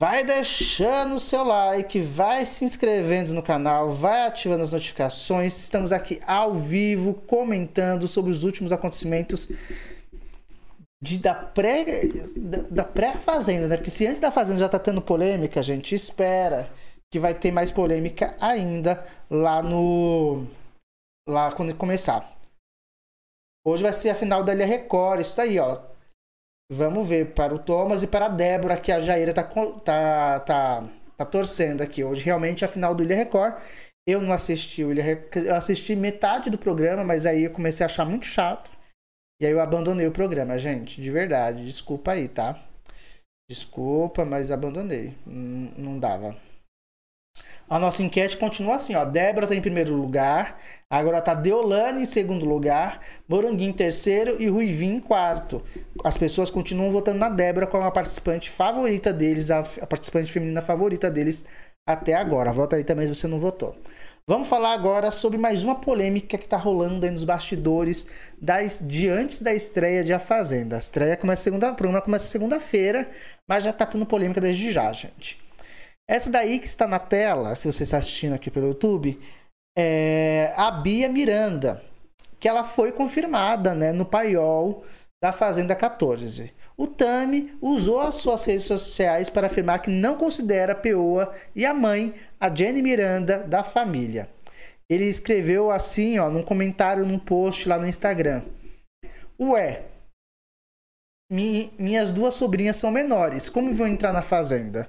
Vai 0.00 0.22
deixando 0.24 1.16
o 1.16 1.20
seu 1.20 1.42
like, 1.42 2.00
vai 2.00 2.46
se 2.46 2.64
inscrevendo 2.64 3.34
no 3.34 3.42
canal, 3.42 3.90
vai 3.90 4.26
ativando 4.26 4.62
as 4.62 4.72
notificações. 4.72 5.58
Estamos 5.58 5.92
aqui 5.92 6.20
ao 6.24 6.54
vivo 6.54 7.14
comentando 7.14 8.06
sobre 8.06 8.30
os 8.30 8.44
últimos 8.44 8.70
acontecimentos 8.70 9.50
de, 11.02 11.18
da 11.18 11.34
pré 11.34 11.84
da, 12.36 12.58
da 12.70 12.84
pré-fazenda, 12.84 13.66
né? 13.66 13.76
Porque 13.76 13.90
se 13.90 14.06
antes 14.06 14.20
da 14.20 14.30
fazenda 14.30 14.60
já 14.60 14.68
tá 14.68 14.78
tendo 14.78 15.02
polêmica, 15.02 15.58
a 15.58 15.64
gente 15.64 15.94
espera 15.96 16.70
que 17.10 17.18
vai 17.18 17.34
ter 17.34 17.50
mais 17.50 17.72
polêmica 17.72 18.36
ainda 18.40 19.04
lá 19.28 19.62
no 19.62 20.46
lá 21.28 21.52
quando 21.52 21.74
começar. 21.76 22.28
Hoje 23.64 23.82
vai 23.82 23.92
ser 23.92 24.10
a 24.10 24.14
final 24.14 24.42
da 24.42 24.54
Ilha 24.54 24.66
Record, 24.66 25.20
isso 25.20 25.40
aí, 25.40 25.58
ó. 25.58 25.76
Vamos 26.72 27.08
ver 27.08 27.34
para 27.34 27.54
o 27.54 27.58
Thomas 27.58 28.02
e 28.02 28.06
para 28.06 28.26
a 28.26 28.30
Débora, 28.30 28.80
que 28.80 28.90
a 28.90 29.00
Jaira 29.00 29.32
tá, 29.32 29.42
tá, 29.42 30.40
tá, 30.40 30.88
tá 31.16 31.24
torcendo 31.26 31.82
aqui. 31.82 32.02
Hoje 32.02 32.24
realmente 32.24 32.64
é 32.64 32.66
a 32.66 32.70
final 32.70 32.94
do 32.94 33.02
Ilha 33.02 33.16
Record. 33.16 33.60
Eu 34.06 34.22
não 34.22 34.32
assisti 34.32 34.82
o 34.82 34.90
Ilha 34.90 35.02
Record, 35.02 35.46
eu 35.46 35.54
assisti 35.54 35.94
metade 35.94 36.48
do 36.48 36.56
programa, 36.56 37.04
mas 37.04 37.26
aí 37.26 37.44
eu 37.44 37.52
comecei 37.52 37.84
a 37.84 37.86
achar 37.86 38.06
muito 38.06 38.24
chato. 38.24 38.70
E 39.40 39.46
aí 39.46 39.52
eu 39.52 39.60
abandonei 39.60 40.06
o 40.06 40.12
programa, 40.12 40.58
gente, 40.58 41.00
de 41.00 41.10
verdade. 41.10 41.64
Desculpa 41.64 42.12
aí, 42.12 42.26
tá? 42.26 42.58
Desculpa, 43.50 44.24
mas 44.24 44.50
abandonei. 44.50 45.14
Não, 45.26 45.72
não 45.76 45.98
dava. 45.98 46.36
A 47.68 47.78
nossa 47.78 48.02
enquete 48.02 48.36
continua 48.36 48.76
assim, 48.76 48.94
ó. 48.94 49.04
Débora 49.04 49.46
tá 49.46 49.54
em 49.54 49.60
primeiro 49.60 49.94
lugar. 49.94 50.58
Agora 50.88 51.20
tá 51.20 51.34
Deolane 51.34 52.02
em 52.02 52.06
segundo 52.06 52.46
lugar. 52.46 53.00
Moranguinho 53.28 53.70
em 53.70 53.74
terceiro 53.74 54.40
e 54.40 54.48
Ruivinho 54.48 54.96
em 54.96 55.00
quarto. 55.00 55.62
As 56.02 56.16
pessoas 56.16 56.48
continuam 56.48 56.90
votando 56.90 57.18
na 57.18 57.28
Débora 57.28 57.66
como 57.66 57.84
a 57.84 57.90
participante 57.90 58.48
favorita 58.48 59.12
deles, 59.12 59.50
a, 59.50 59.60
a 59.60 59.86
participante 59.86 60.32
feminina 60.32 60.62
favorita 60.62 61.10
deles 61.10 61.44
até 61.86 62.14
agora. 62.14 62.52
Vota 62.52 62.76
aí 62.76 62.84
também 62.84 63.06
se 63.06 63.14
você 63.14 63.26
não 63.26 63.38
votou. 63.38 63.76
Vamos 64.26 64.48
falar 64.48 64.72
agora 64.72 65.10
sobre 65.10 65.38
mais 65.38 65.64
uma 65.64 65.74
polêmica 65.74 66.36
que 66.38 66.44
está 66.44 66.56
rolando 66.56 67.04
aí 67.04 67.12
nos 67.12 67.24
bastidores 67.24 68.06
das, 68.40 68.82
de 68.86 69.08
antes 69.08 69.42
da 69.42 69.54
estreia 69.54 70.04
de 70.04 70.12
A 70.12 70.18
Fazenda. 70.18 70.76
A 70.76 70.78
estreia 70.78 71.16
começa 71.16 71.42
segunda, 71.42 71.70
o 71.70 71.74
programa 71.74 72.02
começa 72.02 72.26
segunda-feira, 72.26 73.10
mas 73.46 73.64
já 73.64 73.70
está 73.70 73.84
tendo 73.86 74.04
polêmica 74.04 74.40
desde 74.40 74.70
já, 74.70 74.92
gente. 74.92 75.47
Essa 76.08 76.30
daí 76.30 76.58
que 76.58 76.66
está 76.66 76.88
na 76.88 76.98
tela, 76.98 77.54
se 77.54 77.70
você 77.70 77.82
está 77.82 77.98
assistindo 77.98 78.32
aqui 78.32 78.50
pelo 78.50 78.68
YouTube, 78.68 79.20
é 79.76 80.54
a 80.56 80.70
Bia 80.70 81.06
Miranda, 81.08 81.82
que 82.40 82.48
ela 82.48 82.64
foi 82.64 82.92
confirmada 82.92 83.74
né, 83.74 83.92
no 83.92 84.06
paiol 84.06 84.84
da 85.22 85.32
Fazenda 85.32 85.76
14. 85.76 86.54
O 86.76 86.86
Tami 86.86 87.56
usou 87.60 88.00
as 88.00 88.14
suas 88.14 88.44
redes 88.44 88.64
sociais 88.64 89.28
para 89.28 89.48
afirmar 89.48 89.80
que 89.80 89.90
não 89.90 90.16
considera 90.16 90.72
a 90.72 90.76
Peoa 90.76 91.34
e 91.54 91.66
a 91.66 91.74
mãe, 91.74 92.14
a 92.40 92.54
Jenny 92.54 92.80
Miranda, 92.80 93.40
da 93.40 93.62
família. 93.62 94.30
Ele 94.88 95.04
escreveu 95.04 95.70
assim, 95.70 96.18
ó, 96.18 96.30
num 96.30 96.42
comentário 96.42 97.04
num 97.04 97.18
post 97.18 97.68
lá 97.68 97.78
no 97.78 97.86
Instagram. 97.86 98.42
Ué, 99.38 99.82
mi 101.30 101.70
minhas 101.78 102.10
duas 102.10 102.34
sobrinhas 102.34 102.76
são 102.76 102.90
menores, 102.90 103.50
como 103.50 103.70
vão 103.70 103.86
entrar 103.86 104.12
na 104.12 104.22
fazenda? 104.22 104.88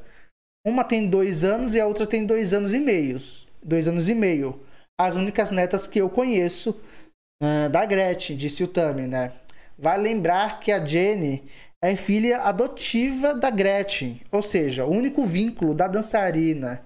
Uma 0.65 0.83
tem 0.83 1.07
dois 1.07 1.43
anos 1.43 1.73
e 1.73 1.79
a 1.79 1.87
outra 1.87 2.05
tem 2.05 2.25
dois 2.25 2.53
anos 2.53 2.73
e 2.73 2.79
meio. 2.79 3.17
Dois 3.63 3.87
anos 3.87 4.09
e 4.09 4.15
meio. 4.15 4.61
As 4.99 5.15
únicas 5.15 5.51
netas 5.51 5.87
que 5.87 5.99
eu 5.99 6.09
conheço 6.09 6.81
uh, 7.41 7.69
da 7.69 7.85
Gretchen, 7.85 8.35
disse 8.35 8.63
o 8.63 8.67
Tami, 8.67 9.07
né? 9.07 9.31
Vai 9.77 9.97
lembrar 9.97 10.59
que 10.59 10.71
a 10.71 10.85
Jenny 10.85 11.43
é 11.81 11.95
filha 11.95 12.41
adotiva 12.41 13.33
da 13.33 13.49
Gretchen, 13.49 14.21
ou 14.29 14.41
seja, 14.41 14.85
o 14.85 14.91
único 14.91 15.23
vínculo 15.23 15.73
da 15.73 15.87
dançarina. 15.87 16.83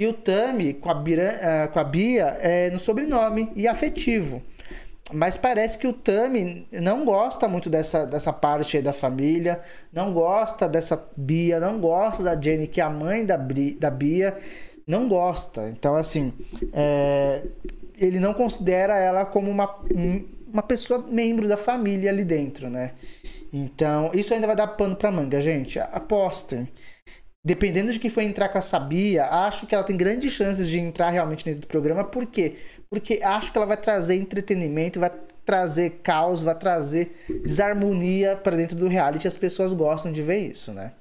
E 0.00 0.06
o 0.06 0.12
Tami 0.12 0.74
com 0.74 0.88
a, 0.88 0.94
Bira, 0.94 1.40
uh, 1.68 1.72
com 1.72 1.80
a 1.80 1.84
Bia 1.84 2.38
é 2.40 2.70
no 2.70 2.78
sobrenome 2.78 3.52
e 3.56 3.66
afetivo. 3.66 4.42
Mas 5.12 5.36
parece 5.36 5.78
que 5.78 5.86
o 5.86 5.92
Tami 5.92 6.66
não 6.72 7.04
gosta 7.04 7.48
muito 7.48 7.68
dessa, 7.68 8.06
dessa 8.06 8.32
parte 8.32 8.76
aí 8.76 8.82
da 8.82 8.92
família, 8.92 9.60
não 9.92 10.12
gosta 10.12 10.68
dessa 10.68 11.08
Bia, 11.16 11.60
não 11.60 11.80
gosta 11.80 12.22
da 12.22 12.40
Jenny, 12.40 12.66
que 12.66 12.80
é 12.80 12.84
a 12.84 12.90
mãe 12.90 13.24
da, 13.24 13.36
Bri, 13.36 13.74
da 13.74 13.90
Bia, 13.90 14.38
não 14.86 15.08
gosta. 15.08 15.68
Então, 15.68 15.96
assim, 15.96 16.32
é, 16.72 17.42
ele 17.96 18.18
não 18.18 18.34
considera 18.34 18.96
ela 18.96 19.24
como 19.24 19.50
uma, 19.50 19.78
uma 20.52 20.62
pessoa 20.62 21.04
membro 21.06 21.48
da 21.48 21.56
família 21.56 22.10
ali 22.10 22.24
dentro, 22.24 22.68
né? 22.68 22.92
Então, 23.52 24.10
isso 24.14 24.32
ainda 24.32 24.46
vai 24.46 24.56
dar 24.56 24.68
pano 24.68 24.96
pra 24.96 25.10
manga, 25.12 25.40
gente. 25.40 25.78
Apostem. 25.78 26.68
Dependendo 27.44 27.92
de 27.92 27.98
quem 27.98 28.08
for 28.08 28.22
entrar 28.22 28.48
com 28.48 28.58
a 28.58 28.62
Sabia, 28.62 29.26
acho 29.26 29.66
que 29.66 29.74
ela 29.74 29.84
tem 29.84 29.96
grandes 29.96 30.32
chances 30.32 30.68
de 30.68 30.78
entrar 30.78 31.10
realmente 31.10 31.44
dentro 31.44 31.62
do 31.62 31.66
programa. 31.66 32.04
Por 32.04 32.24
quê? 32.24 32.56
Porque 32.92 33.20
acho 33.22 33.50
que 33.50 33.56
ela 33.56 33.66
vai 33.66 33.78
trazer 33.78 34.16
entretenimento, 34.16 35.00
vai 35.00 35.10
trazer 35.46 36.00
caos, 36.02 36.42
vai 36.42 36.54
trazer 36.54 37.24
desarmonia 37.42 38.36
para 38.36 38.54
dentro 38.54 38.76
do 38.76 38.86
reality. 38.86 39.26
As 39.26 39.38
pessoas 39.38 39.72
gostam 39.72 40.12
de 40.12 40.22
ver 40.22 40.50
isso, 40.50 40.74
né? 40.74 40.92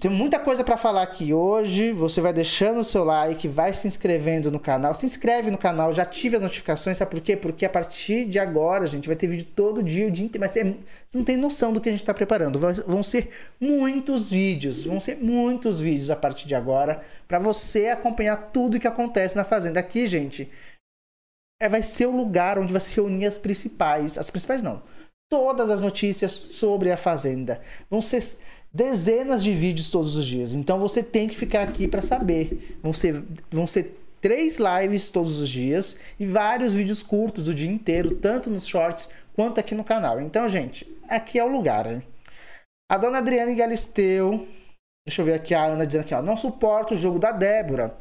Tem 0.00 0.10
muita 0.10 0.38
coisa 0.38 0.62
para 0.62 0.76
falar 0.76 1.02
aqui 1.02 1.34
hoje. 1.34 1.90
Você 1.92 2.20
vai 2.20 2.32
deixando 2.32 2.78
o 2.78 2.84
seu 2.84 3.02
like, 3.02 3.48
vai 3.48 3.72
se 3.72 3.88
inscrevendo 3.88 4.50
no 4.50 4.60
canal. 4.60 4.94
Se 4.94 5.04
inscreve 5.04 5.50
no 5.50 5.58
canal, 5.58 5.92
já 5.92 6.04
ative 6.04 6.36
as 6.36 6.42
notificações. 6.42 6.96
Sabe 6.96 7.10
por 7.10 7.20
quê? 7.20 7.36
Porque 7.36 7.66
a 7.66 7.70
partir 7.70 8.24
de 8.26 8.38
agora, 8.38 8.86
gente, 8.86 9.08
vai 9.08 9.16
ter 9.16 9.26
vídeo 9.26 9.46
todo 9.56 9.82
dia, 9.82 10.06
o 10.06 10.10
dia 10.10 10.24
inteiro. 10.24 10.40
Mas 10.40 10.52
você 10.52 10.76
não 11.12 11.24
tem 11.24 11.36
noção 11.36 11.72
do 11.72 11.80
que 11.80 11.88
a 11.88 11.92
gente 11.92 12.02
está 12.02 12.14
preparando. 12.14 12.60
Vão 12.86 13.02
ser 13.02 13.30
muitos 13.60 14.30
vídeos. 14.30 14.84
Vão 14.84 15.00
ser 15.00 15.16
muitos 15.16 15.80
vídeos 15.80 16.10
a 16.10 16.16
partir 16.16 16.46
de 16.46 16.54
agora. 16.54 17.02
para 17.26 17.40
você 17.40 17.88
acompanhar 17.88 18.36
tudo 18.52 18.78
que 18.78 18.86
acontece 18.86 19.36
na 19.36 19.42
Fazenda. 19.42 19.80
Aqui, 19.80 20.06
gente, 20.06 20.48
é, 21.60 21.68
vai 21.68 21.82
ser 21.82 22.06
o 22.06 22.16
lugar 22.16 22.56
onde 22.56 22.72
vai 22.72 22.80
se 22.80 22.94
reunir 22.94 23.26
as 23.26 23.36
principais. 23.36 24.16
As 24.16 24.30
principais 24.30 24.62
não. 24.62 24.80
Todas 25.28 25.70
as 25.70 25.80
notícias 25.80 26.32
sobre 26.32 26.92
a 26.92 26.96
Fazenda. 26.96 27.60
Vão 27.90 28.00
ser 28.00 28.22
dezenas 28.78 29.42
de 29.42 29.52
vídeos 29.52 29.90
todos 29.90 30.14
os 30.14 30.24
dias. 30.24 30.54
Então 30.54 30.78
você 30.78 31.02
tem 31.02 31.26
que 31.26 31.36
ficar 31.36 31.62
aqui 31.62 31.88
para 31.88 32.00
saber. 32.00 32.78
Vão 32.80 32.92
ser, 32.92 33.24
vão 33.50 33.66
ser 33.66 33.98
três 34.20 34.58
lives 34.58 35.10
todos 35.10 35.40
os 35.40 35.48
dias 35.48 35.98
e 36.18 36.24
vários 36.24 36.74
vídeos 36.74 37.02
curtos 37.02 37.48
o 37.48 37.54
dia 37.54 37.68
inteiro, 37.68 38.14
tanto 38.14 38.48
nos 38.48 38.68
shorts 38.68 39.08
quanto 39.34 39.58
aqui 39.58 39.74
no 39.74 39.82
canal. 39.82 40.20
Então, 40.20 40.48
gente, 40.48 40.86
aqui 41.08 41.40
é 41.40 41.44
o 41.44 41.48
lugar. 41.48 41.90
Hein? 41.90 42.02
A 42.88 42.96
dona 42.96 43.18
Adriane 43.18 43.56
Galisteu. 43.56 44.46
Deixa 45.04 45.22
eu 45.22 45.26
ver 45.26 45.34
aqui 45.34 45.54
a 45.54 45.64
Ana 45.64 45.84
dizendo 45.84 46.02
aqui, 46.02 46.14
ó, 46.14 46.22
não 46.22 46.36
suporto 46.36 46.94
o 46.94 46.96
jogo 46.96 47.18
da 47.18 47.32
Débora. 47.32 47.96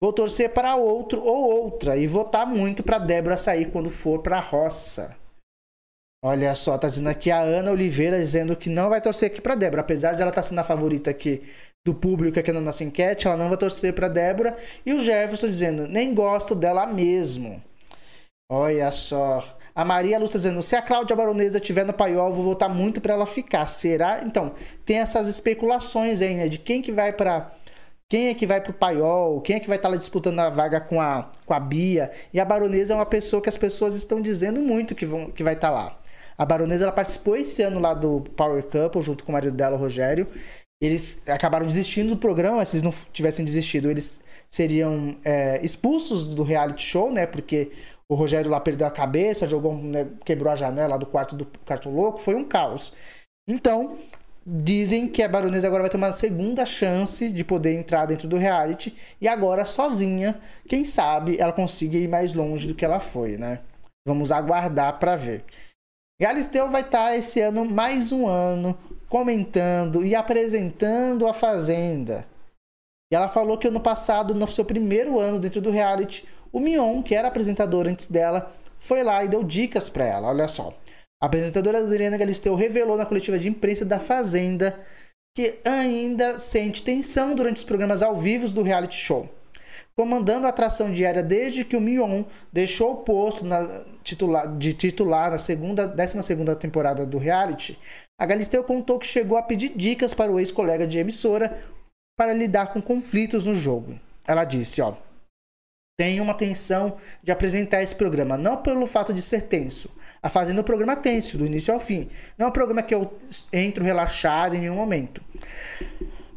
Vou 0.00 0.12
torcer 0.12 0.50
para 0.50 0.76
outro 0.76 1.20
ou 1.24 1.64
outra 1.64 1.96
e 1.96 2.06
votar 2.06 2.46
muito 2.46 2.84
para 2.84 2.98
Débora 2.98 3.36
sair 3.36 3.72
quando 3.72 3.90
for 3.90 4.22
para 4.22 4.36
a 4.36 4.40
roça. 4.40 5.16
Olha 6.24 6.54
só, 6.54 6.78
tá 6.78 6.86
dizendo 6.86 7.08
aqui 7.08 7.32
a 7.32 7.40
Ana 7.40 7.72
Oliveira 7.72 8.16
dizendo 8.16 8.54
que 8.54 8.70
não 8.70 8.88
vai 8.88 9.00
torcer 9.00 9.28
aqui 9.28 9.40
pra 9.40 9.56
Débora. 9.56 9.80
Apesar 9.80 10.12
de 10.12 10.22
ela 10.22 10.30
estar 10.30 10.42
tá 10.42 10.48
sendo 10.48 10.60
a 10.60 10.64
favorita 10.64 11.10
aqui 11.10 11.42
do 11.84 11.92
público 11.92 12.38
aqui 12.38 12.52
na 12.52 12.60
nossa 12.60 12.84
enquete, 12.84 13.26
ela 13.26 13.36
não 13.36 13.48
vai 13.48 13.58
torcer 13.58 13.92
pra 13.92 14.06
Débora. 14.06 14.56
E 14.86 14.92
o 14.92 15.00
Jefferson 15.00 15.48
dizendo, 15.48 15.88
nem 15.88 16.14
gosto 16.14 16.54
dela 16.54 16.86
mesmo. 16.86 17.60
Olha 18.48 18.92
só. 18.92 19.58
A 19.74 19.84
Maria 19.84 20.18
Lúcia 20.18 20.38
dizendo, 20.38 20.62
se 20.62 20.76
a 20.76 20.82
Cláudia 20.82 21.16
Baronesa 21.16 21.58
estiver 21.58 21.84
no 21.84 21.92
paiol, 21.92 22.32
vou 22.32 22.44
votar 22.44 22.68
muito 22.68 23.00
para 23.00 23.14
ela 23.14 23.26
ficar. 23.26 23.66
Será? 23.66 24.22
Então, 24.22 24.54
tem 24.84 24.98
essas 24.98 25.28
especulações 25.28 26.22
aí, 26.22 26.36
né? 26.36 26.46
De 26.46 26.58
quem 26.58 26.82
que 26.82 26.92
vai 26.92 27.12
para 27.12 27.50
quem 28.08 28.28
é 28.28 28.34
que 28.34 28.46
vai 28.46 28.60
pro 28.60 28.74
paiol, 28.74 29.40
quem 29.40 29.56
é 29.56 29.60
que 29.60 29.66
vai 29.66 29.78
estar 29.78 29.88
tá 29.88 29.94
lá 29.94 29.98
disputando 29.98 30.38
a 30.38 30.50
vaga 30.50 30.80
com 30.82 31.00
a, 31.00 31.30
com 31.46 31.54
a 31.54 31.58
Bia. 31.58 32.12
E 32.32 32.38
a 32.38 32.44
Baronesa 32.44 32.92
é 32.92 32.96
uma 32.96 33.06
pessoa 33.06 33.40
que 33.42 33.48
as 33.48 33.56
pessoas 33.56 33.96
estão 33.96 34.20
dizendo 34.20 34.60
muito 34.60 34.94
que, 34.94 35.06
vão, 35.06 35.30
que 35.30 35.42
vai 35.42 35.54
estar 35.54 35.70
tá 35.70 35.74
lá. 35.74 36.01
A 36.36 36.44
Baronesa 36.44 36.84
ela 36.84 36.92
participou 36.92 37.36
esse 37.36 37.62
ano 37.62 37.80
lá 37.80 37.94
do 37.94 38.20
Power 38.36 38.62
Couple, 38.62 39.02
junto 39.02 39.24
com 39.24 39.32
o 39.32 39.34
marido 39.34 39.54
dela, 39.54 39.76
o 39.76 39.78
Rogério. 39.78 40.26
Eles 40.80 41.22
acabaram 41.26 41.66
desistindo 41.66 42.10
do 42.10 42.16
programa, 42.16 42.64
se 42.64 42.76
eles 42.76 42.82
não 42.82 42.90
tivessem 43.12 43.44
desistido, 43.44 43.90
eles 43.90 44.20
seriam 44.48 45.16
é, 45.24 45.60
expulsos 45.62 46.26
do 46.26 46.42
reality 46.42 46.82
show, 46.82 47.12
né? 47.12 47.26
Porque 47.26 47.70
o 48.08 48.14
Rogério 48.14 48.50
lá 48.50 48.60
perdeu 48.60 48.86
a 48.86 48.90
cabeça, 48.90 49.46
jogou, 49.46 49.74
né, 49.74 50.06
quebrou 50.24 50.52
a 50.52 50.54
janela 50.54 50.98
do 50.98 51.06
quarto 51.06 51.34
do 51.34 51.46
quarto 51.64 51.88
louco, 51.88 52.20
foi 52.20 52.34
um 52.34 52.44
caos. 52.44 52.92
Então, 53.48 53.96
dizem 54.46 55.08
que 55.08 55.22
a 55.22 55.28
Baronesa 55.28 55.66
agora 55.66 55.84
vai 55.84 55.90
ter 55.90 55.96
uma 55.96 56.12
segunda 56.12 56.66
chance 56.66 57.30
de 57.30 57.44
poder 57.44 57.72
entrar 57.72 58.06
dentro 58.06 58.28
do 58.28 58.36
reality 58.36 58.94
e 59.20 59.26
agora 59.26 59.64
sozinha, 59.64 60.38
quem 60.68 60.84
sabe 60.84 61.38
ela 61.38 61.52
consiga 61.52 61.96
ir 61.96 62.08
mais 62.08 62.34
longe 62.34 62.66
do 62.68 62.74
que 62.74 62.84
ela 62.84 63.00
foi, 63.00 63.36
né? 63.38 63.60
Vamos 64.06 64.32
aguardar 64.32 64.98
para 64.98 65.16
ver. 65.16 65.44
Galisteu 66.22 66.70
vai 66.70 66.82
estar 66.82 67.06
tá 67.06 67.16
esse 67.16 67.40
ano 67.40 67.64
mais 67.64 68.12
um 68.12 68.28
ano 68.28 68.78
comentando 69.08 70.06
e 70.06 70.14
apresentando 70.14 71.26
a 71.26 71.34
Fazenda. 71.34 72.24
E 73.12 73.16
ela 73.16 73.28
falou 73.28 73.58
que 73.58 73.66
ano 73.66 73.80
passado, 73.80 74.32
no 74.32 74.46
seu 74.46 74.64
primeiro 74.64 75.18
ano 75.18 75.40
dentro 75.40 75.60
do 75.60 75.72
reality, 75.72 76.24
o 76.52 76.60
Mion, 76.60 77.02
que 77.02 77.16
era 77.16 77.26
apresentador 77.26 77.88
antes 77.88 78.06
dela, 78.06 78.54
foi 78.78 79.02
lá 79.02 79.24
e 79.24 79.28
deu 79.28 79.42
dicas 79.42 79.90
para 79.90 80.04
ela. 80.04 80.28
Olha 80.28 80.46
só. 80.46 80.72
A 81.20 81.26
apresentadora 81.26 81.78
Adriana 81.78 82.16
Galisteu 82.16 82.54
revelou 82.54 82.96
na 82.96 83.04
coletiva 83.04 83.36
de 83.36 83.48
imprensa 83.48 83.84
da 83.84 83.98
Fazenda 83.98 84.78
que 85.36 85.58
ainda 85.64 86.38
sente 86.38 86.84
tensão 86.84 87.34
durante 87.34 87.56
os 87.56 87.64
programas 87.64 88.00
ao 88.00 88.14
vivo 88.14 88.48
do 88.50 88.62
reality 88.62 88.94
show 88.94 89.28
comandando 89.96 90.46
a 90.46 90.50
atração 90.50 90.90
diária 90.90 91.22
desde 91.22 91.64
que 91.64 91.76
o 91.76 91.80
Mion 91.80 92.24
deixou 92.52 92.92
o 92.92 92.96
posto 92.96 93.44
na, 93.44 93.84
titular, 94.02 94.56
de 94.56 94.74
titular 94.74 95.30
na 95.30 95.38
segunda, 95.38 95.86
12 95.86 96.22
segunda 96.22 96.56
temporada 96.56 97.04
do 97.04 97.18
reality, 97.18 97.78
a 98.18 98.26
Galisteu 98.26 98.62
contou 98.64 98.98
que 98.98 99.06
chegou 99.06 99.36
a 99.36 99.42
pedir 99.42 99.72
dicas 99.74 100.14
para 100.14 100.30
o 100.30 100.38
ex-colega 100.38 100.86
de 100.86 100.98
emissora 100.98 101.62
para 102.16 102.32
lidar 102.32 102.72
com 102.72 102.80
conflitos 102.80 103.46
no 103.46 103.54
jogo. 103.54 103.98
Ela 104.26 104.44
disse, 104.44 104.80
ó, 104.80 104.94
tenho 105.98 106.22
uma 106.22 106.34
tensão 106.34 106.96
de 107.22 107.30
apresentar 107.30 107.82
esse 107.82 107.94
programa, 107.94 108.36
não 108.36 108.56
pelo 108.56 108.86
fato 108.86 109.12
de 109.12 109.20
ser 109.20 109.42
tenso, 109.42 109.90
a 110.22 110.28
fazendo 110.28 110.60
o 110.60 110.64
programa 110.64 110.96
tenso, 110.96 111.36
do 111.36 111.46
início 111.46 111.72
ao 111.72 111.80
fim. 111.80 112.08
Não 112.38 112.46
é 112.46 112.48
um 112.48 112.52
programa 112.52 112.82
que 112.82 112.94
eu 112.94 113.12
entro 113.52 113.84
relaxado 113.84 114.54
em 114.54 114.60
nenhum 114.60 114.76
momento. 114.76 115.22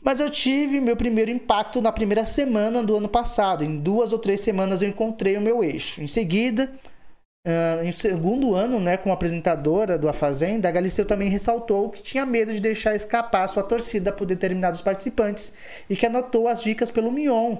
Mas 0.06 0.20
eu 0.20 0.30
tive 0.30 0.80
meu 0.80 0.96
primeiro 0.96 1.32
impacto 1.32 1.82
na 1.82 1.92
primeira 1.92 2.28
semana 2.28 2.84
do 2.84 2.96
ano 2.96 3.10
passado. 3.10 3.64
Em 3.64 3.80
duas 3.80 4.14
ou 4.14 4.20
três 4.20 4.40
semanas 4.40 4.84
eu 4.84 4.88
encontrei 4.88 5.36
o 5.36 5.42
meu 5.42 5.64
eixo. 5.64 6.00
Em 6.00 6.08
seguida, 6.08 6.72
uh, 7.48 7.84
em 7.84 7.91
segundo 7.91 8.54
ano, 8.54 8.80
né, 8.80 8.98
como 8.98 9.12
apresentadora 9.12 9.98
do 9.98 10.08
A 10.08 10.13
Fazenda, 10.13 10.70
a 10.70 10.72
Galisteu 10.72 11.06
também 11.06 11.28
ressaltou 11.28 11.89
que 11.89 12.04
tinha 12.04 12.24
medo 12.24 12.54
de 12.54 12.60
deixar 12.60 12.94
escapar 12.94 13.50
sua 13.50 13.63
torcida 13.63 14.12
por 14.12 14.28
determinados 14.28 14.80
participantes 14.80 15.54
e 15.89 15.96
que 15.96 16.06
anotou 16.06 16.48
as 16.48 16.62
dicas 16.62 16.91
pelo 16.91 17.12
Mion 17.12 17.58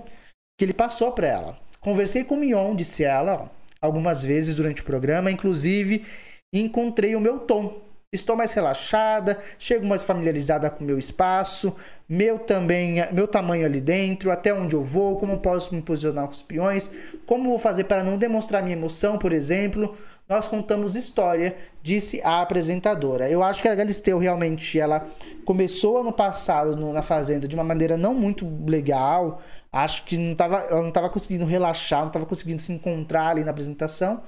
que 0.58 0.64
ele 0.64 0.74
passou 0.74 1.12
para 1.12 1.28
ela. 1.28 1.56
Conversei 1.80 2.24
com 2.24 2.36
o 2.36 2.38
Mion, 2.38 2.76
disse 2.76 3.04
ela, 3.04 3.52
algumas 3.82 4.24
vezes 4.24 4.56
durante 4.56 4.82
o 4.82 4.86
programa, 4.86 5.32
inclusive 5.32 6.06
encontrei 6.54 7.16
o 7.16 7.20
meu 7.20 7.40
tom. 7.40 7.85
Estou 8.16 8.36
mais 8.36 8.54
relaxada, 8.54 9.38
chego 9.60 9.86
mais 9.86 10.04
familiarizada 10.04 10.70
com 10.70 10.84
o 10.84 10.88
meu 10.88 10.98
espaço, 10.98 11.76
meu 12.08 12.38
também, 12.38 12.98
meu 13.12 13.28
tamanho 13.28 13.66
ali 13.66 13.82
dentro, 13.82 14.32
até 14.32 14.54
onde 14.54 14.76
eu 14.76 14.84
vou, 14.84 15.18
como 15.18 15.40
posso 15.40 15.74
me 15.74 15.82
posicionar 15.82 16.26
com 16.26 16.32
os 16.32 16.42
peões, 16.42 16.90
como 17.26 17.50
vou 17.50 17.58
fazer 17.58 17.86
para 17.86 18.04
não 18.04 18.18
demonstrar 18.18 18.62
minha 18.62 18.76
emoção, 18.76 19.18
por 19.18 19.34
exemplo. 19.34 19.96
Nós 20.28 20.48
contamos 20.48 20.96
história, 20.96 21.56
disse 21.84 22.20
a 22.24 22.42
apresentadora. 22.42 23.30
Eu 23.30 23.44
acho 23.44 23.62
que 23.62 23.68
a 23.68 23.76
Galisteu 23.76 24.18
realmente 24.18 24.80
ela 24.80 25.08
começou 25.46 26.00
ano 26.00 26.12
passado 26.12 26.76
no, 26.76 26.92
na 26.92 27.04
fazenda 27.04 27.48
de 27.48 27.56
uma 27.56 27.64
maneira 27.64 27.96
não 27.96 28.14
muito 28.14 28.48
legal. 28.68 29.42
Acho 29.72 30.04
que 30.06 30.18
não 30.18 30.34
tava, 30.36 30.58
ela 30.62 30.82
não 30.82 30.90
estava 30.90 31.10
conseguindo 31.10 31.46
relaxar, 31.46 32.02
não 32.02 32.08
estava 32.08 32.26
conseguindo 32.26 32.62
se 32.62 32.72
encontrar 32.72 33.30
ali 33.30 33.44
na 33.44 33.52
apresentação. 33.52 34.22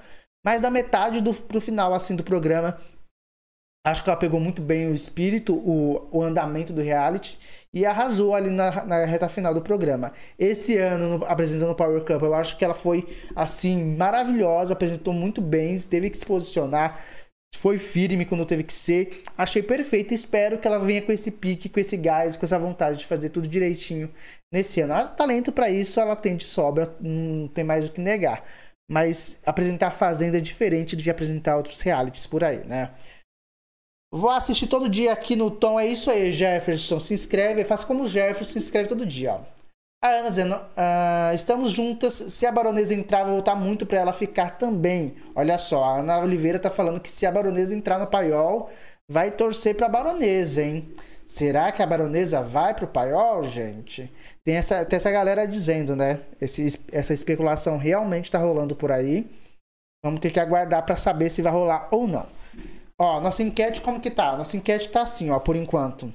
Mas 0.46 0.62
da 0.62 0.70
metade 0.70 1.20
do 1.20 1.34
pro 1.34 1.60
final 1.60 1.94
assim 1.94 2.16
do 2.16 2.24
programa, 2.24 2.78
acho 3.92 4.04
que 4.04 4.10
ela 4.10 4.18
pegou 4.18 4.40
muito 4.40 4.62
bem 4.62 4.90
o 4.90 4.94
espírito, 4.94 5.56
o, 5.56 6.08
o 6.12 6.22
andamento 6.22 6.74
do 6.74 6.82
reality 6.82 7.38
e 7.74 7.86
arrasou 7.86 8.34
ali 8.34 8.50
na, 8.50 8.86
na 8.86 9.06
reta 9.06 9.30
final 9.30 9.54
do 9.54 9.62
programa. 9.62 10.14
Esse 10.38 10.78
ano, 10.78 11.18
no, 11.18 11.26
apresentando 11.26 11.72
o 11.72 11.76
Power 11.76 12.04
Cup, 12.04 12.22
eu 12.22 12.34
acho 12.34 12.58
que 12.58 12.66
ela 12.66 12.74
foi 12.74 13.08
assim 13.36 13.96
maravilhosa, 13.96 14.74
apresentou 14.74 15.14
muito 15.14 15.42
bem, 15.42 15.78
teve 15.80 16.10
que 16.10 16.18
se 16.18 16.26
posicionar, 16.26 17.00
foi 17.56 17.78
firme 17.78 18.26
quando 18.26 18.46
teve 18.46 18.64
que 18.64 18.74
ser. 18.74 19.22
Achei 19.38 19.62
perfeito. 19.64 20.14
Espero 20.14 20.58
que 20.58 20.68
ela 20.68 20.80
venha 20.80 21.02
com 21.02 21.12
esse 21.12 21.32
pique, 21.32 21.70
com 21.70 21.80
esse 21.80 21.98
gás, 21.98 22.36
com 22.36 22.46
essa 22.46 22.60
vontade 22.60 23.00
de 23.00 23.06
fazer 23.06 23.30
tudo 23.30 23.48
direitinho 23.48 24.12
nesse 24.52 24.82
ano. 24.82 24.94
Ela 24.94 25.08
talento 25.08 25.52
para 25.52 25.70
isso, 25.70 26.00
ela 26.00 26.16
tem 26.16 26.36
de 26.36 26.46
sobra, 26.46 26.96
não 27.00 27.48
tem 27.48 27.64
mais 27.64 27.88
o 27.88 27.92
que 27.92 28.02
negar. 28.02 28.44
Mas 28.90 29.40
apresentar 29.46 29.92
Fazenda 29.92 30.38
é 30.38 30.42
diferente 30.42 30.96
de 30.96 31.10
apresentar 31.10 31.58
outros 31.58 31.82
realities 31.82 32.26
por 32.26 32.44
aí, 32.44 32.64
né? 32.66 32.92
Vou 34.12 34.30
assistir 34.30 34.68
todo 34.68 34.90
dia 34.90 35.12
aqui 35.12 35.36
no 35.36 35.52
Tom. 35.52 35.80
É 35.80 35.86
isso 35.86 36.10
aí, 36.10 36.32
Jefferson. 36.32 37.00
Se 37.00 37.14
inscreve, 37.14 37.64
faça 37.64 37.86
como 37.86 38.04
o 38.04 38.08
Jefferson, 38.08 38.54
se 38.54 38.60
inscreve 38.60 38.90
todo 38.90 39.06
dia. 39.06 39.34
Ó. 39.34 39.40
A 40.04 40.10
Ana 40.10 40.30
dizendo: 40.30 40.56
uh, 40.56 41.34
estamos 41.34 41.72
juntas. 41.72 42.14
Se 42.14 42.46
a 42.46 42.52
baronesa 42.52 42.94
entrar, 42.94 43.24
vou 43.24 43.34
voltar 43.34 43.56
muito 43.56 43.86
para 43.86 44.00
ela 44.00 44.14
ficar 44.14 44.58
também. 44.58 45.16
Olha 45.36 45.58
só, 45.58 45.84
a 45.84 45.98
Ana 46.00 46.20
Oliveira 46.20 46.60
tá 46.60 46.70
falando 46.70 47.00
que 47.00 47.10
se 47.10 47.26
a 47.26 47.32
baronesa 47.32 47.76
entrar 47.76 48.00
no 48.00 48.08
paiol, 48.08 48.70
vai 49.10 49.32
torcer 49.32 49.76
pra 49.76 49.90
baronesa, 49.90 50.62
hein? 50.62 50.88
Será 51.26 51.72
que 51.74 51.84
a 51.84 51.86
baronesa 51.86 52.42
vai 52.42 52.74
pro 52.74 52.88
paiol, 52.88 53.44
gente? 53.44 54.10
Tem 54.46 54.56
essa, 54.56 54.86
tem 54.86 54.96
essa 54.96 55.12
galera 55.12 55.46
dizendo, 55.46 55.94
né? 55.94 56.22
Esse, 56.40 56.80
essa 56.90 57.14
especulação 57.14 57.78
realmente 57.78 58.32
tá 58.32 58.38
rolando 58.38 58.76
por 58.76 58.94
aí. 58.94 59.30
Vamos 60.06 60.22
ter 60.22 60.32
que 60.32 60.40
aguardar 60.40 60.86
para 60.86 60.96
saber 60.96 61.30
se 61.30 61.42
vai 61.42 61.52
rolar 61.52 61.90
ou 61.92 62.08
não. 62.08 62.26
Ó, 63.00 63.22
nossa 63.22 63.44
enquete 63.44 63.82
como 63.82 64.02
que 64.02 64.10
tá? 64.10 64.36
Nossa 64.36 64.58
enquete 64.58 64.90
tá 64.90 65.04
assim, 65.04 65.30
ó, 65.30 65.40
por 65.40 65.56
enquanto. 65.56 66.12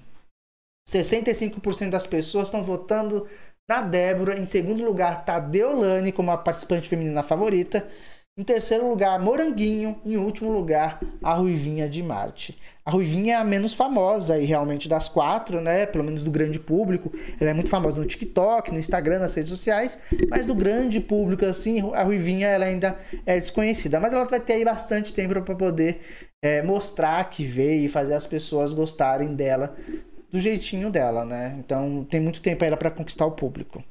65% 0.89 1.91
das 1.91 2.07
pessoas 2.07 2.49
estão 2.49 2.63
votando 2.63 3.29
na 3.69 3.83
Débora. 3.83 4.39
Em 4.39 4.47
segundo 4.47 4.85
lugar, 4.85 5.25
tá 5.25 5.39
Deolane 5.39 6.13
como 6.13 6.31
a 6.31 6.39
participante 6.39 6.89
feminina 6.89 7.23
favorita. 7.23 7.89
Em 8.35 8.43
terceiro 8.43 8.89
lugar, 8.89 9.21
Moranguinho. 9.21 10.01
Em 10.07 10.17
último 10.17 10.51
lugar, 10.51 10.99
a 11.23 11.35
Ruivinha 11.35 11.87
de 11.87 12.03
Marte. 12.03 12.59
A 12.83 12.91
Ruivinha 12.91 13.35
é 13.35 13.37
a 13.37 13.45
menos 13.45 13.75
famosa 13.75 14.39
e 14.39 14.47
realmente 14.47 14.89
das 14.89 15.07
quatro, 15.07 15.61
né? 15.61 15.85
Pelo 15.85 16.03
menos 16.03 16.23
do 16.23 16.31
grande 16.31 16.59
público. 16.59 17.13
Ela 17.39 17.51
é 17.51 17.55
muito 17.55 17.69
famosa 17.69 18.01
no 18.01 18.07
TikTok, 18.07 18.73
no 18.73 18.79
Instagram, 18.79 19.19
nas 19.19 19.35
redes 19.35 19.51
sociais. 19.51 19.99
Mas 20.31 20.47
do 20.47 20.55
grande 20.55 20.99
público, 20.99 21.45
assim, 21.45 21.93
a 21.93 22.03
Ruivinha 22.03 22.49
ela 22.49 22.65
ainda 22.65 22.99
é 23.27 23.39
desconhecida. 23.39 24.01
Mas 24.01 24.15
ela 24.15 24.25
vai 24.25 24.41
ter 24.41 24.55
aí 24.55 24.65
bastante 24.65 25.13
tempo 25.13 25.43
para 25.43 25.55
poder 25.55 26.01
é, 26.43 26.63
mostrar 26.63 27.29
que 27.29 27.45
veio 27.45 27.85
e 27.85 27.89
fazer 27.89 28.15
as 28.15 28.27
pessoas 28.27 28.73
gostarem 28.73 29.35
dela 29.35 29.77
do 30.31 30.41
jeitinho 30.41 30.91
dela, 30.91 31.27
né? 31.27 31.55
Então 31.59 32.03
tem 32.09 32.19
muito 32.19 32.41
tempo 32.41 32.65
aí 32.65 32.75
para 32.75 32.91
conquistar 32.91 33.27
o 33.27 33.33
público. 33.33 33.85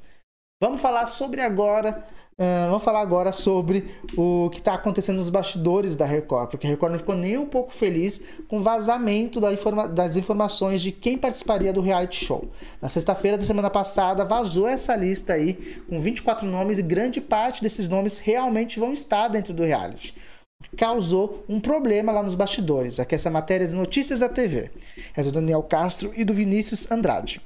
Vamos 0.59 0.81
falar 0.81 1.05
sobre 1.05 1.41
agora 1.41 2.03
Uh, 2.33 2.65
vamos 2.69 2.83
falar 2.83 3.01
agora 3.01 3.31
sobre 3.31 3.93
o 4.17 4.49
que 4.49 4.59
está 4.59 4.73
acontecendo 4.73 5.17
nos 5.17 5.29
bastidores 5.29 5.95
da 5.95 6.05
Record, 6.05 6.49
porque 6.49 6.65
a 6.65 6.69
Record 6.69 6.93
não 6.93 6.99
ficou 6.99 7.15
nem 7.15 7.37
um 7.37 7.45
pouco 7.45 7.71
feliz 7.71 8.21
com 8.47 8.57
o 8.57 8.61
vazamento 8.61 9.39
da 9.39 9.53
informa 9.53 9.87
das 9.87 10.17
informações 10.17 10.81
de 10.81 10.91
quem 10.91 11.17
participaria 11.17 11.71
do 11.71 11.81
reality 11.81 12.25
show. 12.25 12.49
Na 12.81 12.89
sexta-feira 12.89 13.37
da 13.37 13.43
semana 13.43 13.69
passada, 13.69 14.25
vazou 14.25 14.67
essa 14.67 14.95
lista 14.95 15.33
aí 15.33 15.53
com 15.87 15.99
24 15.99 16.47
nomes 16.47 16.79
e 16.79 16.83
grande 16.83 17.21
parte 17.21 17.61
desses 17.61 17.87
nomes 17.87 18.17
realmente 18.17 18.79
vão 18.79 18.91
estar 18.91 19.27
dentro 19.27 19.53
do 19.53 19.63
reality. 19.63 20.15
Causou 20.77 21.43
um 21.49 21.59
problema 21.59 22.11
lá 22.11 22.23
nos 22.23 22.35
bastidores. 22.35 22.99
Aqui 22.99 23.13
essa 23.13 23.29
matéria 23.29 23.67
de 23.67 23.75
Notícias 23.75 24.21
da 24.21 24.29
TV. 24.29 24.71
É 25.15 25.21
do 25.21 25.31
Daniel 25.31 25.63
Castro 25.63 26.11
e 26.15 26.23
do 26.23 26.33
Vinícius 26.33 26.89
Andrade. 26.91 27.41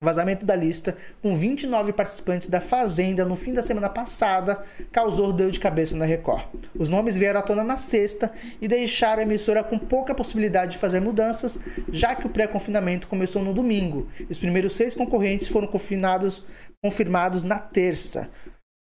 Vazamento 0.00 0.46
da 0.46 0.54
lista, 0.54 0.96
com 1.20 1.34
29 1.34 1.92
participantes 1.92 2.46
da 2.46 2.60
Fazenda 2.60 3.24
no 3.24 3.34
fim 3.34 3.52
da 3.52 3.62
semana 3.62 3.88
passada, 3.88 4.64
causou 4.92 5.32
dor 5.32 5.50
de 5.50 5.58
cabeça 5.58 5.96
na 5.96 6.04
Record. 6.04 6.46
Os 6.72 6.88
nomes 6.88 7.16
vieram 7.16 7.40
à 7.40 7.42
tona 7.42 7.64
na 7.64 7.76
sexta 7.76 8.30
e 8.60 8.68
deixaram 8.68 9.18
a 9.18 9.26
emissora 9.26 9.64
com 9.64 9.76
pouca 9.76 10.14
possibilidade 10.14 10.72
de 10.72 10.78
fazer 10.78 11.00
mudanças, 11.00 11.58
já 11.90 12.14
que 12.14 12.28
o 12.28 12.30
pré-confinamento 12.30 13.08
começou 13.08 13.42
no 13.42 13.52
domingo. 13.52 14.06
Os 14.30 14.38
primeiros 14.38 14.74
seis 14.74 14.94
concorrentes 14.94 15.48
foram 15.48 15.66
confinados, 15.66 16.46
confirmados 16.80 17.42
na 17.42 17.58
terça. 17.58 18.30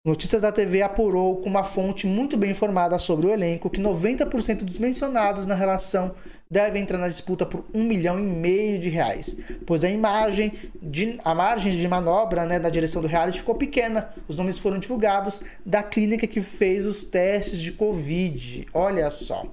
Notícias 0.06 0.42
da 0.42 0.52
TV 0.52 0.82
apurou 0.82 1.38
com 1.38 1.48
uma 1.48 1.64
fonte 1.64 2.06
muito 2.06 2.36
bem 2.36 2.50
informada 2.50 2.96
sobre 2.98 3.26
o 3.26 3.32
elenco 3.32 3.70
que 3.70 3.80
90% 3.80 4.64
dos 4.64 4.78
mencionados 4.78 5.46
na 5.46 5.54
relação 5.54 6.14
devem 6.50 6.82
entrar 6.82 6.98
na 6.98 7.08
disputa 7.08 7.44
por 7.44 7.64
um 7.74 7.84
milhão 7.84 8.18
e 8.18 8.22
meio 8.22 8.78
de 8.78 8.88
reais, 8.88 9.36
pois 9.66 9.82
a 9.84 9.90
imagem 9.90 10.52
de, 10.80 11.18
a 11.24 11.34
margem 11.34 11.76
de 11.76 11.88
manobra 11.88 12.44
né, 12.46 12.58
da 12.58 12.68
direção 12.68 13.02
do 13.02 13.08
reality 13.08 13.38
ficou 13.38 13.54
pequena. 13.54 14.10
Os 14.28 14.36
nomes 14.36 14.58
foram 14.58 14.78
divulgados 14.78 15.42
da 15.64 15.82
clínica 15.82 16.26
que 16.26 16.40
fez 16.40 16.86
os 16.86 17.04
testes 17.04 17.60
de 17.60 17.72
Covid. 17.72 18.66
Olha 18.72 19.10
só. 19.10 19.44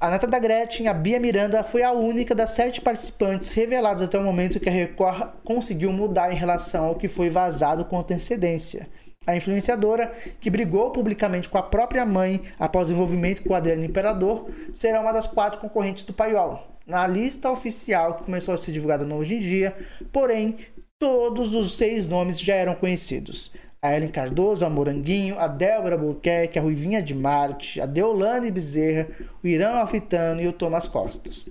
A 0.00 0.10
neta 0.10 0.26
da 0.26 0.38
Gretchen, 0.38 0.88
a 0.88 0.92
Bia 0.92 1.20
Miranda, 1.20 1.62
foi 1.62 1.82
a 1.82 1.92
única 1.92 2.34
das 2.34 2.50
sete 2.50 2.80
participantes 2.80 3.52
reveladas 3.54 4.02
até 4.02 4.18
o 4.18 4.22
momento 4.22 4.60
que 4.60 4.68
a 4.68 4.72
Record 4.72 5.30
conseguiu 5.44 5.92
mudar 5.92 6.32
em 6.32 6.36
relação 6.36 6.86
ao 6.86 6.96
que 6.96 7.08
foi 7.08 7.30
vazado 7.30 7.84
com 7.84 7.98
antecedência. 7.98 8.88
A 9.26 9.34
influenciadora, 9.36 10.12
que 10.40 10.50
brigou 10.50 10.90
publicamente 10.90 11.48
com 11.48 11.56
a 11.56 11.62
própria 11.62 12.04
mãe 12.04 12.42
após 12.58 12.88
o 12.88 12.92
envolvimento 12.92 13.42
com 13.42 13.52
o 13.52 13.56
Adriano 13.56 13.84
Imperador, 13.84 14.50
será 14.72 15.00
uma 15.00 15.12
das 15.12 15.26
quatro 15.26 15.58
concorrentes 15.58 16.04
do 16.04 16.12
paiol. 16.12 16.74
Na 16.86 17.06
lista 17.06 17.50
oficial 17.50 18.14
que 18.14 18.24
começou 18.24 18.52
a 18.52 18.58
ser 18.58 18.72
divulgada 18.72 19.06
no 19.06 19.16
Hoje 19.16 19.36
em 19.36 19.38
Dia, 19.38 19.74
porém, 20.12 20.56
todos 20.98 21.54
os 21.54 21.76
seis 21.76 22.06
nomes 22.06 22.38
já 22.38 22.54
eram 22.54 22.74
conhecidos. 22.74 23.52
A 23.80 23.94
Ellen 23.94 24.10
Cardoso, 24.10 24.64
a 24.64 24.70
Moranguinho, 24.70 25.38
a 25.38 25.46
Débora 25.46 25.96
Burquerque, 25.96 26.58
a 26.58 26.62
Ruivinha 26.62 27.02
de 27.02 27.14
Marte, 27.14 27.80
a 27.80 27.86
Deolane 27.86 28.50
Bezerra, 28.50 29.08
o 29.42 29.46
Irã 29.46 29.72
Alfitano 29.72 30.40
e 30.40 30.48
o 30.48 30.52
Thomas 30.52 30.88
Costas. 30.88 31.50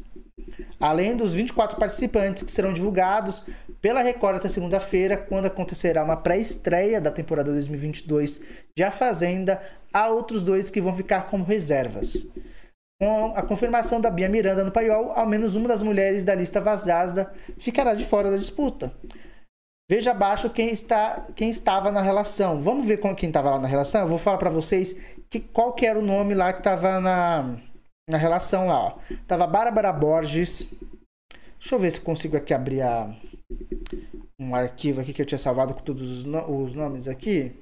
Além 0.84 1.16
dos 1.16 1.34
24 1.34 1.80
participantes 1.80 2.44
que 2.44 2.52
serão 2.52 2.74
divulgados 2.74 3.46
pela 3.82 4.02
Record 4.02 4.36
até 4.36 4.50
segunda-feira, 4.50 5.16
quando 5.16 5.46
acontecerá 5.46 6.04
uma 6.04 6.18
pré-estreia 6.18 7.00
da 7.00 7.10
temporada 7.10 7.54
2022 7.54 8.42
de 8.76 8.84
A 8.84 8.92
Fazenda, 8.92 9.62
há 9.94 10.10
outros 10.10 10.44
dois 10.44 10.70
que 10.70 10.82
vão 10.82 10.92
ficar 10.92 11.28
como 11.28 11.46
reservas. 11.46 12.28
Com 13.02 13.28
a 13.34 13.42
confirmação 13.42 14.02
da 14.02 14.12
Bia 14.12 14.28
Miranda 14.28 14.66
no 14.66 14.74
paiol, 14.74 15.14
ao 15.16 15.26
menos 15.26 15.56
uma 15.56 15.70
das 15.70 15.82
mulheres 15.82 16.22
da 16.22 16.36
lista 16.36 16.60
vazada 16.60 17.32
ficará 17.58 17.94
de 17.94 18.04
fora 18.04 18.30
da 18.30 18.36
disputa. 18.36 18.92
Veja 19.90 20.12
abaixo 20.12 20.50
quem, 20.50 20.68
está, 20.68 21.28
quem 21.34 21.50
estava 21.50 21.94
na 21.94 22.02
relação. 22.02 22.60
Vamos 22.60 22.86
ver 22.86 22.98
quem 23.16 23.30
estava 23.30 23.52
lá 23.52 23.60
na 23.60 23.70
relação? 23.70 24.02
Eu 24.02 24.08
vou 24.08 24.18
falar 24.18 24.38
para 24.38 24.50
vocês 24.50 24.98
que, 25.30 25.40
qual 25.40 25.72
que 25.72 25.86
era 25.86 25.98
o 25.98 26.02
nome 26.02 26.34
lá 26.34 26.52
que 26.52 26.60
estava 26.60 27.00
na, 27.00 27.56
na 28.10 28.18
relação 28.18 28.68
lá. 28.68 28.86
Ó. 28.86 29.00
Tava 29.28 29.48
Bárbara 29.48 29.92
Borges. 29.92 30.74
Deixa 31.60 31.76
eu 31.76 31.80
ver 31.80 31.92
se 31.92 32.02
consigo 32.02 32.36
aqui 32.36 32.54
abrir 32.54 32.82
a, 32.82 33.16
um 34.40 34.54
arquivo 34.54 35.02
aqui 35.02 35.14
que 35.14 35.22
eu 35.22 35.26
tinha 35.26 35.38
salvado 35.38 35.74
com 35.74 35.82
todos 35.82 36.02
os, 36.02 36.26
no 36.26 36.64
os 36.64 36.74
nomes 36.74 37.08
aqui. 37.08 37.56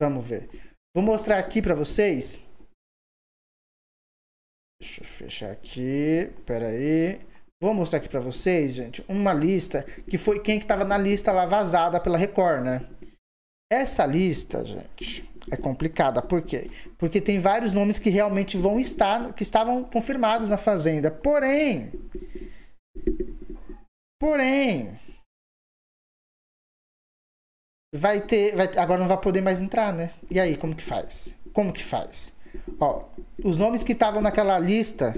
Vamos 0.00 0.26
ver. 0.26 0.48
Vou 0.94 1.04
mostrar 1.04 1.38
aqui 1.38 1.62
para 1.62 1.74
vocês. 1.74 2.46
Deixa 4.80 5.00
eu 5.00 5.06
fechar 5.06 5.50
aqui. 5.50 6.30
Pera 6.44 6.68
aí. 6.68 7.20
Vou 7.62 7.72
mostrar 7.72 7.98
aqui 7.98 8.08
para 8.10 8.20
vocês, 8.20 8.74
gente, 8.74 9.02
uma 9.08 9.32
lista 9.32 9.84
que 10.06 10.18
foi 10.18 10.38
quem 10.40 10.58
que 10.58 10.66
tava 10.66 10.84
na 10.84 10.98
lista 10.98 11.32
lá 11.32 11.46
vazada 11.46 11.98
pela 11.98 12.18
Record, 12.18 12.62
né? 12.62 12.86
Essa 13.74 14.06
lista, 14.06 14.64
gente, 14.64 15.28
é 15.50 15.56
complicada. 15.56 16.22
Por 16.22 16.42
quê? 16.42 16.70
Porque 16.98 17.20
tem 17.20 17.40
vários 17.40 17.72
nomes 17.72 17.98
que 17.98 18.10
realmente 18.10 18.56
vão 18.56 18.78
estar, 18.78 19.32
que 19.32 19.42
estavam 19.42 19.82
confirmados 19.82 20.48
na 20.48 20.56
Fazenda. 20.56 21.10
Porém, 21.10 21.92
porém, 24.20 24.94
vai 27.94 28.20
ter, 28.20 28.56
vai, 28.56 28.68
agora 28.76 29.00
não 29.00 29.08
vai 29.08 29.20
poder 29.20 29.40
mais 29.40 29.60
entrar, 29.60 29.92
né? 29.92 30.10
E 30.30 30.40
aí, 30.40 30.56
como 30.56 30.74
que 30.74 30.82
faz? 30.82 31.36
Como 31.52 31.72
que 31.72 31.82
faz? 31.82 32.33
Ó, 32.78 33.04
os 33.42 33.56
nomes 33.56 33.82
que 33.82 33.92
estavam 33.92 34.20
naquela 34.20 34.58
lista 34.58 35.14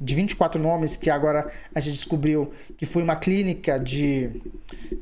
de 0.00 0.14
24 0.14 0.60
nomes 0.60 0.96
que 0.96 1.10
agora 1.10 1.50
a 1.74 1.80
gente 1.80 1.94
descobriu 1.94 2.52
que 2.76 2.86
foi 2.86 3.02
uma 3.02 3.16
clínica 3.16 3.78
de 3.78 4.42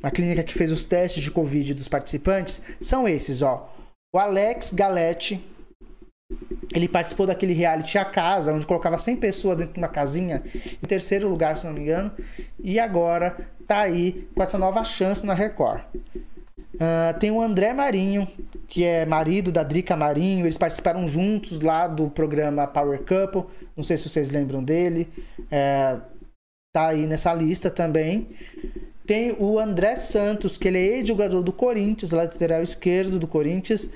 uma 0.00 0.10
clínica 0.10 0.42
que 0.42 0.54
fez 0.54 0.70
os 0.72 0.84
testes 0.84 1.22
de 1.22 1.30
covid 1.30 1.74
dos 1.74 1.88
participantes 1.88 2.62
são 2.80 3.06
esses, 3.06 3.42
ó. 3.42 3.72
O 4.14 4.18
Alex 4.18 4.72
Galete, 4.72 5.42
ele 6.74 6.88
participou 6.88 7.26
daquele 7.26 7.54
reality 7.54 7.96
A 7.96 8.04
Casa, 8.04 8.52
onde 8.52 8.66
colocava 8.66 8.98
100 8.98 9.16
pessoas 9.16 9.56
dentro 9.56 9.74
de 9.74 9.78
uma 9.78 9.88
casinha, 9.88 10.42
em 10.54 10.86
terceiro 10.86 11.28
lugar, 11.28 11.56
se 11.56 11.66
não 11.66 11.72
me 11.72 11.80
engano, 11.80 12.12
e 12.60 12.78
agora 12.78 13.36
tá 13.66 13.80
aí 13.80 14.28
com 14.34 14.42
essa 14.42 14.58
nova 14.58 14.84
chance 14.84 15.24
na 15.24 15.34
Record. 15.34 15.82
Uh, 16.74 17.18
tem 17.18 17.30
o 17.30 17.40
André 17.40 17.72
Marinho, 17.72 18.26
que 18.72 18.84
é 18.84 19.04
marido 19.04 19.52
da 19.52 19.62
Drica 19.62 19.94
Marinho. 19.94 20.46
Eles 20.46 20.56
participaram 20.56 21.06
juntos 21.06 21.60
lá 21.60 21.86
do 21.86 22.08
programa 22.08 22.66
Power 22.66 23.00
Couple. 23.00 23.44
Não 23.76 23.84
sei 23.84 23.98
se 23.98 24.08
vocês 24.08 24.30
lembram 24.30 24.64
dele. 24.64 25.10
É, 25.50 25.98
tá 26.74 26.86
aí 26.86 27.06
nessa 27.06 27.34
lista 27.34 27.70
também. 27.70 28.30
Tem 29.06 29.36
o 29.38 29.58
André 29.58 29.94
Santos, 29.96 30.56
que 30.56 30.68
ele 30.68 30.78
é 30.78 30.96
ex-jogador 30.96 31.42
do 31.42 31.52
Corinthians, 31.52 32.12
lateral 32.12 32.62
esquerdo 32.62 33.18
do 33.18 33.26
Corinthians. 33.26 33.90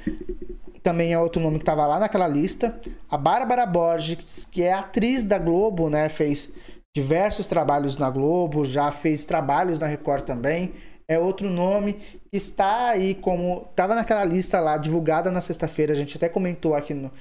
Também 0.82 1.14
é 1.14 1.18
outro 1.18 1.40
nome 1.40 1.56
que 1.56 1.62
estava 1.62 1.86
lá 1.86 1.98
naquela 1.98 2.28
lista. 2.28 2.78
A 3.08 3.16
Bárbara 3.16 3.64
Borges, 3.64 4.44
que 4.44 4.62
é 4.62 4.74
atriz 4.74 5.24
da 5.24 5.38
Globo, 5.38 5.88
né? 5.88 6.10
Fez 6.10 6.52
diversos 6.94 7.46
trabalhos 7.46 7.96
na 7.96 8.10
Globo, 8.10 8.62
já 8.62 8.92
fez 8.92 9.24
trabalhos 9.24 9.78
na 9.78 9.86
Record 9.86 10.22
também 10.24 10.74
é 11.08 11.18
outro 11.18 11.48
nome 11.48 11.98
está 12.32 12.88
aí 12.88 13.14
como 13.14 13.66
estava 13.70 13.94
naquela 13.94 14.24
lista 14.24 14.58
lá 14.60 14.76
divulgada 14.76 15.30
na 15.30 15.40
sexta-feira. 15.40 15.92
A 15.92 15.96
gente 15.96 16.16
até 16.16 16.28
comentou 16.28 16.74
aqui 16.74 16.94
no, 16.94 17.12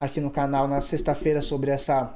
aqui 0.00 0.20
no 0.20 0.30
canal 0.30 0.68
na 0.68 0.80
sexta-feira 0.80 1.42
sobre 1.42 1.70
essa 1.70 2.14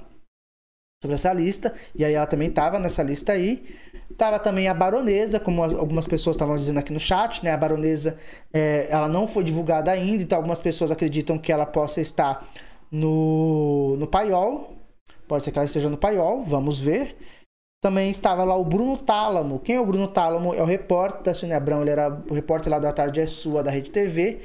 sobre 1.03 1.15
essa 1.15 1.33
lista 1.33 1.75
e 1.95 2.05
aí 2.05 2.15
ela 2.15 2.27
também 2.27 2.49
estava 2.49 2.79
nessa 2.79 3.03
lista 3.03 3.33
aí. 3.33 3.77
Tava 4.17 4.39
também 4.39 4.67
a 4.69 4.73
baronesa, 4.73 5.39
como 5.39 5.63
algumas 5.63 6.07
pessoas 6.07 6.37
estavam 6.37 6.57
dizendo 6.57 6.79
aqui 6.79 6.93
no 6.93 6.99
chat, 6.99 7.45
né? 7.45 7.51
A 7.51 7.57
baronesa, 7.57 8.19
é, 8.53 8.87
ela 8.89 9.09
não 9.09 9.29
foi 9.29 9.45
divulgada 9.45 9.91
ainda, 9.91 10.23
então 10.23 10.39
algumas 10.39 10.61
pessoas 10.61 10.91
acreditam 10.91 11.39
que 11.39 11.53
ela 11.53 11.67
possa 11.67 12.01
estar 12.01 12.47
no, 12.91 13.97
no 13.99 14.07
paiol. 14.07 14.75
Pode 15.29 15.43
ser 15.43 15.51
que 15.51 15.59
ela 15.59 15.67
esteja 15.67 15.91
no 15.91 15.99
paiol, 15.99 16.45
vamos 16.45 16.81
ver. 16.81 17.17
Também 17.87 18.11
estava 18.11 18.43
lá 18.43 18.57
o 18.57 18.65
Bruno 18.65 18.97
Tálamo. 18.97 19.61
Quem 19.61 19.77
é 19.77 19.81
o 19.81 19.87
Bruno 19.87 20.09
Tálamo? 20.09 20.53
É 20.53 20.61
o 20.61 20.65
repórter 20.65 21.23
da 21.23 21.33
Sônia 21.33 21.57
Abrão. 21.57 21.83
Ele 21.83 21.91
era 21.91 22.21
o 22.29 22.35
repórter 22.35 22.69
lá 22.69 22.81
da 22.81 22.91
Tarde 22.91 23.21
é 23.21 23.29
Sua, 23.29 23.63
da 23.63 23.71
Rede 23.71 23.93
TV. 23.93 24.41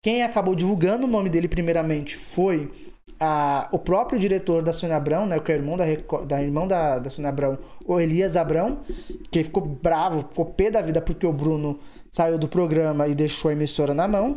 Quem 0.00 0.22
acabou 0.22 0.54
divulgando 0.54 1.04
o 1.04 1.10
nome 1.10 1.28
dele 1.28 1.48
primeiramente 1.48 2.14
foi 2.14 2.70
a, 3.18 3.68
o 3.72 3.80
próprio 3.80 4.16
diretor 4.16 4.62
da 4.62 4.72
Sônia 4.72 4.94
Abrão, 4.94 5.26
né, 5.26 5.40
que 5.40 5.50
é 5.50 5.56
o 5.56 5.58
irmão 5.58 5.76
da, 5.76 5.84
da 6.24 6.40
irmão 6.40 6.68
da, 6.68 7.00
da 7.00 7.10
Sônia 7.10 7.30
Abrão, 7.30 7.58
o 7.84 7.98
Elias 7.98 8.36
Abrão, 8.36 8.78
que 9.28 9.42
ficou 9.42 9.66
bravo, 9.66 10.20
ficou 10.28 10.44
pé 10.44 10.70
da 10.70 10.80
vida 10.80 11.00
porque 11.00 11.26
o 11.26 11.32
Bruno 11.32 11.80
saiu 12.14 12.38
do 12.38 12.46
programa 12.46 13.08
e 13.08 13.14
deixou 13.14 13.48
a 13.48 13.52
emissora 13.52 13.92
na 13.92 14.06
mão. 14.06 14.36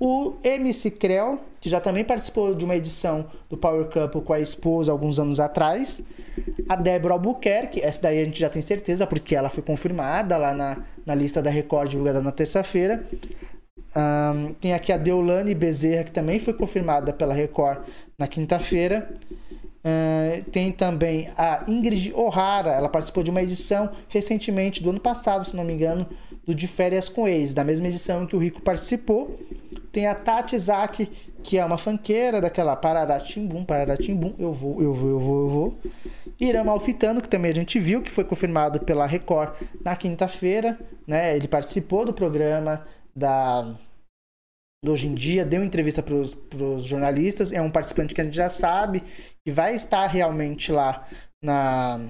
O 0.00 0.34
MC 0.42 0.90
Creu, 0.90 1.38
que 1.60 1.70
já 1.70 1.80
também 1.80 2.02
participou 2.02 2.52
de 2.52 2.64
uma 2.64 2.74
edição 2.74 3.26
do 3.48 3.56
Power 3.56 3.86
Cup 3.88 4.24
com 4.24 4.32
a 4.32 4.40
esposa 4.40 4.90
alguns 4.90 5.20
anos 5.20 5.38
atrás. 5.38 6.02
A 6.68 6.74
Débora 6.74 7.14
Albuquerque, 7.14 7.80
essa 7.80 8.02
daí 8.02 8.20
a 8.20 8.24
gente 8.24 8.40
já 8.40 8.48
tem 8.48 8.60
certeza, 8.60 9.06
porque 9.06 9.36
ela 9.36 9.48
foi 9.48 9.62
confirmada 9.62 10.36
lá 10.36 10.52
na, 10.52 10.78
na 11.06 11.14
lista 11.14 11.40
da 11.40 11.48
Record 11.48 11.90
divulgada 11.90 12.20
na 12.20 12.32
terça-feira. 12.32 13.08
Um, 13.94 14.52
tem 14.54 14.74
aqui 14.74 14.90
a 14.90 14.96
Deolane 14.96 15.54
Bezerra, 15.54 16.02
que 16.02 16.12
também 16.12 16.40
foi 16.40 16.54
confirmada 16.54 17.12
pela 17.12 17.32
Record 17.32 17.84
na 18.18 18.26
quinta-feira. 18.26 19.08
Uh, 19.84 20.48
tem 20.50 20.70
também 20.70 21.28
a 21.36 21.64
Ingrid 21.66 22.12
O'Hara, 22.14 22.70
ela 22.70 22.88
participou 22.88 23.24
de 23.24 23.32
uma 23.32 23.42
edição 23.42 23.90
recentemente, 24.08 24.80
do 24.80 24.90
ano 24.90 25.00
passado, 25.00 25.44
se 25.44 25.56
não 25.56 25.64
me 25.64 25.72
engano, 25.72 26.06
do 26.46 26.54
De 26.54 26.68
Férias 26.68 27.08
com 27.08 27.26
Ex, 27.26 27.52
da 27.52 27.64
mesma 27.64 27.88
edição 27.88 28.22
em 28.22 28.26
que 28.26 28.36
o 28.36 28.38
Rico 28.38 28.60
participou. 28.62 29.38
Tem 29.90 30.06
a 30.06 30.14
Tati 30.14 30.56
Zaki, 30.56 31.10
que 31.42 31.58
é 31.58 31.64
uma 31.64 31.76
fanqueira 31.76 32.40
daquela 32.40 32.76
Pararatimbum, 32.76 33.64
Pararatimbum, 33.64 34.34
eu 34.38 34.52
vou, 34.52 34.80
eu 34.80 34.94
vou, 34.94 35.10
eu 35.10 35.18
vou, 35.18 35.40
eu 35.42 35.48
vou. 35.48 35.78
Irama 36.40 36.72
Alfitano, 36.72 37.20
que 37.20 37.28
também 37.28 37.50
a 37.50 37.54
gente 37.54 37.78
viu, 37.78 38.02
que 38.02 38.10
foi 38.10 38.24
confirmado 38.24 38.80
pela 38.80 39.06
Record 39.06 39.54
na 39.84 39.94
quinta-feira, 39.96 40.78
né? 41.06 41.36
Ele 41.36 41.48
participou 41.48 42.04
do 42.04 42.12
programa 42.12 42.84
da 43.14 43.74
Hoje 44.84 45.06
em 45.06 45.14
Dia, 45.14 45.44
deu 45.44 45.62
entrevista 45.62 46.02
para 46.02 46.16
os 46.16 46.84
jornalistas, 46.84 47.52
é 47.52 47.62
um 47.62 47.70
participante 47.70 48.12
que 48.12 48.20
a 48.20 48.24
gente 48.24 48.34
já 48.34 48.48
sabe 48.48 49.00
que 49.46 49.52
vai 49.52 49.76
estar 49.76 50.08
realmente 50.08 50.72
lá 50.72 51.06
na, 51.40 52.00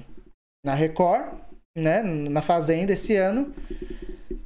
na 0.64 0.74
Record, 0.74 1.34
né? 1.76 2.02
Na 2.02 2.40
Fazenda 2.40 2.94
esse 2.94 3.14
ano. 3.14 3.52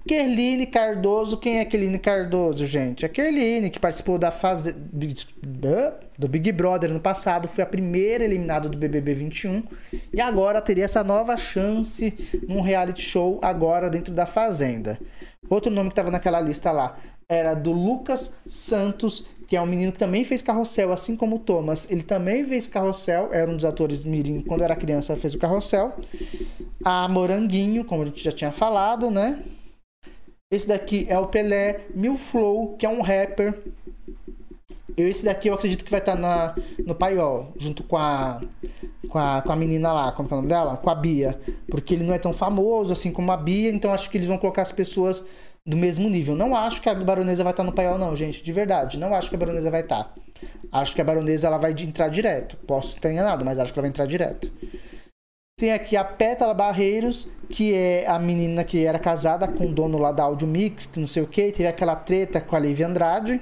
Kerline 0.09 0.67
Cardoso, 0.67 1.37
quem 1.37 1.61
é 1.61 1.65
Kerline 1.65 2.01
Cardoso, 2.01 2.67
gente? 2.67 3.07
A 3.07 3.09
Kerline, 3.09 3.71
que 3.71 3.79
participou 3.79 4.19
da 4.19 4.33
fase 4.33 4.73
do 4.73 6.29
Big 6.29 6.51
Brother 6.51 6.93
no 6.93 7.01
passado, 7.01 7.47
foi 7.47 7.63
a 7.63 7.67
primeira 7.67 8.25
eliminada 8.25 8.69
do 8.69 8.77
BBB 8.77 9.15
21 9.15 9.63
e 10.13 10.21
agora 10.21 10.61
teria 10.61 10.85
essa 10.85 11.05
nova 11.05 11.37
chance 11.37 12.13
num 12.49 12.61
reality 12.61 13.03
show 13.03 13.39
agora 13.41 13.89
dentro 13.89 14.13
da 14.13 14.27
Fazenda. 14.27 14.99
Outro 15.49 15.71
nome 15.71 15.89
que 15.89 15.93
estava 15.93 16.11
naquela 16.11 16.41
lista 16.41 16.73
lá 16.73 16.99
era 17.29 17.55
do 17.55 17.73
Lucas 17.73 18.35
Santos, 18.47 19.25
que 19.49 19.57
é 19.57 19.61
um 19.61 19.67
menino 19.67 19.93
que 19.93 19.99
também 19.99 20.25
fez 20.25 20.43
carrossel, 20.43 20.93
assim 20.93 21.17
como 21.17 21.37
o 21.37 21.39
Thomas. 21.39 21.91
Ele 21.91 22.03
também 22.03 22.45
fez 22.45 22.67
carrossel, 22.67 23.31
era 23.33 23.51
um 23.51 23.55
dos 23.55 23.65
atores 23.65 24.05
mirim, 24.05 24.41
quando 24.41 24.63
era 24.63 24.77
criança 24.77 25.17
fez 25.17 25.35
o 25.35 25.39
carrossel. 25.39 25.93
A 26.85 27.09
Moranguinho, 27.09 27.85
como 27.85 28.03
a 28.03 28.07
gente 28.07 28.23
já 28.23 28.33
tinha 28.33 28.53
falado, 28.53 29.11
né? 29.11 29.43
Esse 30.51 30.69
daqui 30.69 31.07
é 31.09 31.19
o 31.19 31.27
Pelé 31.27 31.81
Mil 31.95 32.17
Flow, 32.17 32.77
que 32.77 32.87
é 32.87 32.89
um 32.89 33.03
rapper. 33.03 33.61
Esse 34.97 35.25
daqui 35.25 35.49
eu 35.49 35.55
acredito 35.55 35.85
que 35.85 35.91
vai 35.91 36.01
estar 36.01 36.15
tá 36.15 36.19
na, 36.19 36.55
no 36.87 36.95
paiol, 36.95 37.53
junto 37.59 37.83
com 37.83 37.97
a, 37.97 38.41
com 39.09 39.19
a, 39.19 39.43
com 39.43 39.53
a 39.53 39.57
menina 39.57 39.93
lá, 39.93 40.13
como 40.13 40.29
é 40.29 40.33
o 40.33 40.37
nome 40.37 40.49
dela? 40.49 40.77
Com 40.77 40.89
a 40.89 40.95
Bia. 40.95 41.39
Porque 41.71 41.95
ele 41.95 42.05
não 42.05 42.15
é 42.15 42.19
tão 42.19 42.33
famoso 42.33 42.93
assim 42.93 43.13
como 43.13 43.31
a 43.31 43.37
Bia, 43.37 43.71
então 43.71 43.93
acho 43.93 44.09
que 44.11 44.17
eles 44.17 44.27
vão 44.27 44.39
colocar 44.39 44.63
as 44.63 44.73
pessoas 44.73 45.27
do 45.67 45.77
mesmo 45.77 46.09
nível. 46.09 46.35
Não 46.35 46.55
acho 46.55 46.81
que 46.81 46.89
a 46.89 46.95
baronesa 46.95 47.43
vai 47.43 47.53
estar 47.53 47.65
tá 47.65 47.69
no 47.69 47.75
paiol, 47.75 47.99
não, 47.99 48.15
gente, 48.15 48.43
de 48.43 48.53
verdade. 48.53 48.99
Não 48.99 49.13
acho 49.13 49.29
que 49.29 49.35
a 49.35 49.39
baronesa 49.39 49.71
vai 49.71 49.81
estar. 49.81 50.05
Tá. 50.05 50.15
Acho 50.73 50.95
que 50.95 51.01
a 51.01 51.05
baronesa 51.05 51.49
ela 51.49 51.59
vai 51.59 51.73
entrar 51.73 52.09
direto. 52.09 52.57
Posso 52.59 52.99
ter 52.99 53.13
enganado, 53.13 53.45
mas 53.45 53.59
acho 53.59 53.73
que 53.73 53.79
ela 53.79 53.85
vai 53.85 53.91
entrar 53.91 54.07
direto. 54.07 54.53
Tem 55.59 55.73
aqui 55.73 55.97
a 55.97 56.05
Pétala 56.05 56.53
Barreiros, 56.53 57.27
que 57.49 57.75
é 57.75 58.07
a 58.07 58.19
menina 58.19 58.63
que 58.63 58.85
era 58.85 58.99
casada 58.99 59.49
com 59.49 59.65
o 59.65 59.73
dono 59.73 59.97
lá 59.99 60.13
da 60.13 60.25
Audio 60.25 60.47
Mix, 60.47 60.85
que 60.85 61.01
não 61.01 61.07
sei 61.07 61.23
o 61.23 61.27
que, 61.27 61.51
teve 61.51 61.67
aquela 61.67 61.97
treta 61.97 62.41
com 62.41 62.55
a 62.55 62.59
Lívia 62.59 62.87
Andrade. 62.87 63.41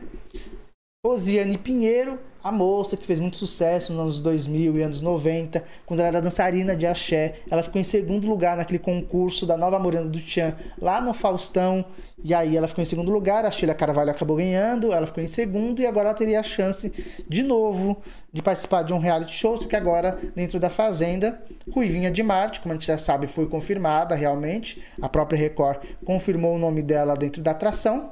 Rosiane 1.04 1.58
Pinheiro, 1.58 2.18
a 2.44 2.52
moça 2.52 2.94
que 2.94 3.06
fez 3.06 3.18
muito 3.18 3.38
sucesso 3.38 3.94
nos 3.94 4.02
anos 4.02 4.20
2000 4.20 4.76
e 4.76 4.82
anos 4.82 5.00
90, 5.00 5.64
quando 5.86 6.00
ela 6.00 6.08
era 6.08 6.20
dançarina 6.20 6.76
de 6.76 6.86
axé. 6.86 7.36
Ela 7.50 7.62
ficou 7.62 7.80
em 7.80 7.84
segundo 7.84 8.28
lugar 8.28 8.54
naquele 8.54 8.78
concurso 8.78 9.46
da 9.46 9.56
Nova 9.56 9.78
Morena 9.78 10.04
do 10.04 10.20
Tchan, 10.20 10.54
lá 10.78 11.00
no 11.00 11.14
Faustão. 11.14 11.86
E 12.22 12.32
aí 12.32 12.56
ela 12.56 12.68
ficou 12.68 12.82
em 12.82 12.86
segundo 12.86 13.10
lugar, 13.10 13.44
a 13.44 13.50
Sheila 13.50 13.74
Carvalho 13.74 14.10
acabou 14.10 14.36
ganhando, 14.36 14.92
ela 14.92 15.06
ficou 15.06 15.22
em 15.22 15.26
segundo 15.26 15.80
e 15.80 15.86
agora 15.86 16.08
ela 16.08 16.16
teria 16.16 16.40
a 16.40 16.42
chance 16.42 16.92
de 17.28 17.42
novo 17.42 17.96
de 18.32 18.42
participar 18.42 18.82
de 18.82 18.92
um 18.92 18.98
reality 18.98 19.32
show, 19.32 19.56
só 19.56 19.68
que 19.68 19.76
agora 19.76 20.18
dentro 20.34 20.58
da 20.58 20.68
Fazenda, 20.68 21.40
Ruivinha 21.70 22.10
de 22.10 22.22
Marte, 22.22 22.60
como 22.60 22.72
a 22.72 22.74
gente 22.74 22.86
já 22.86 22.98
sabe, 22.98 23.26
foi 23.26 23.46
confirmada 23.46 24.14
realmente, 24.14 24.82
a 25.00 25.08
própria 25.08 25.38
Record 25.38 25.82
confirmou 26.04 26.56
o 26.56 26.58
nome 26.58 26.82
dela 26.82 27.14
dentro 27.14 27.42
da 27.42 27.52
atração. 27.52 28.10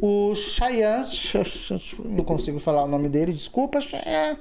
O 0.00 0.34
Cheyenne, 0.34 1.04
não 2.04 2.24
consigo 2.24 2.58
falar 2.58 2.84
o 2.84 2.88
nome 2.88 3.08
dele, 3.08 3.32
desculpa, 3.36 3.78
é, 3.94 4.36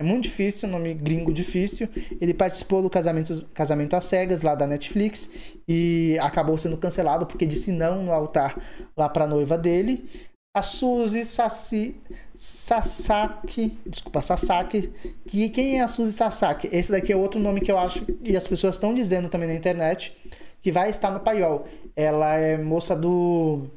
é 0.00 0.04
muito 0.04 0.22
difícil, 0.22 0.68
nome 0.68 0.94
gringo 0.94 1.32
difícil. 1.32 1.88
Ele 2.20 2.32
participou 2.32 2.80
do 2.80 2.88
casamento, 2.88 3.44
casamento 3.52 3.94
às 3.96 4.04
cegas 4.04 4.42
lá 4.42 4.54
da 4.54 4.66
Netflix 4.66 5.28
e 5.66 6.16
acabou 6.20 6.56
sendo 6.56 6.76
cancelado 6.76 7.26
porque 7.26 7.44
disse 7.44 7.72
não 7.72 8.04
no 8.04 8.12
altar 8.12 8.56
lá 8.96 9.08
para 9.08 9.24
a 9.24 9.28
noiva 9.28 9.58
dele. 9.58 10.08
A 10.56 10.62
Suzy 10.62 11.24
Sassi, 11.24 11.96
Sasaki, 12.34 13.78
desculpa, 13.86 14.22
Sasaki, 14.22 14.92
que 15.26 15.48
quem 15.50 15.78
é 15.78 15.82
a 15.82 15.88
Suzy 15.88 16.12
Sasaki? 16.12 16.68
Esse 16.72 16.90
daqui 16.90 17.12
é 17.12 17.16
outro 17.16 17.40
nome 17.40 17.60
que 17.60 17.70
eu 17.70 17.78
acho 17.78 18.06
e 18.24 18.36
as 18.36 18.48
pessoas 18.48 18.76
estão 18.76 18.94
dizendo 18.94 19.28
também 19.28 19.48
na 19.48 19.54
internet 19.54 20.16
que 20.62 20.72
vai 20.72 20.90
estar 20.90 21.10
no 21.10 21.20
paiol. 21.20 21.66
Ela 21.96 22.36
é 22.36 22.56
moça 22.56 22.94
do 22.94 23.68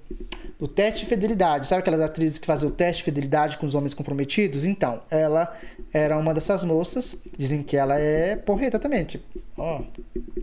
o 0.61 0.67
teste 0.67 1.01
de 1.01 1.05
fidelidade. 1.07 1.65
Sabe 1.65 1.79
aquelas 1.79 2.01
atrizes 2.01 2.37
que 2.37 2.45
fazem 2.45 2.69
o 2.69 2.71
teste 2.71 3.01
de 3.01 3.05
fidelidade 3.05 3.57
com 3.57 3.65
os 3.65 3.73
homens 3.73 3.95
comprometidos? 3.95 4.63
Então, 4.63 4.99
ela 5.09 5.57
era 5.91 6.15
uma 6.17 6.35
dessas 6.35 6.63
moças. 6.63 7.17
Dizem 7.35 7.63
que 7.63 7.75
ela 7.75 7.97
é 7.97 8.35
porreta 8.35 8.77
também. 8.77 9.03
Tipo, 9.03 9.25
ó, 9.57 9.81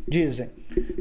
dizem. 0.08 0.50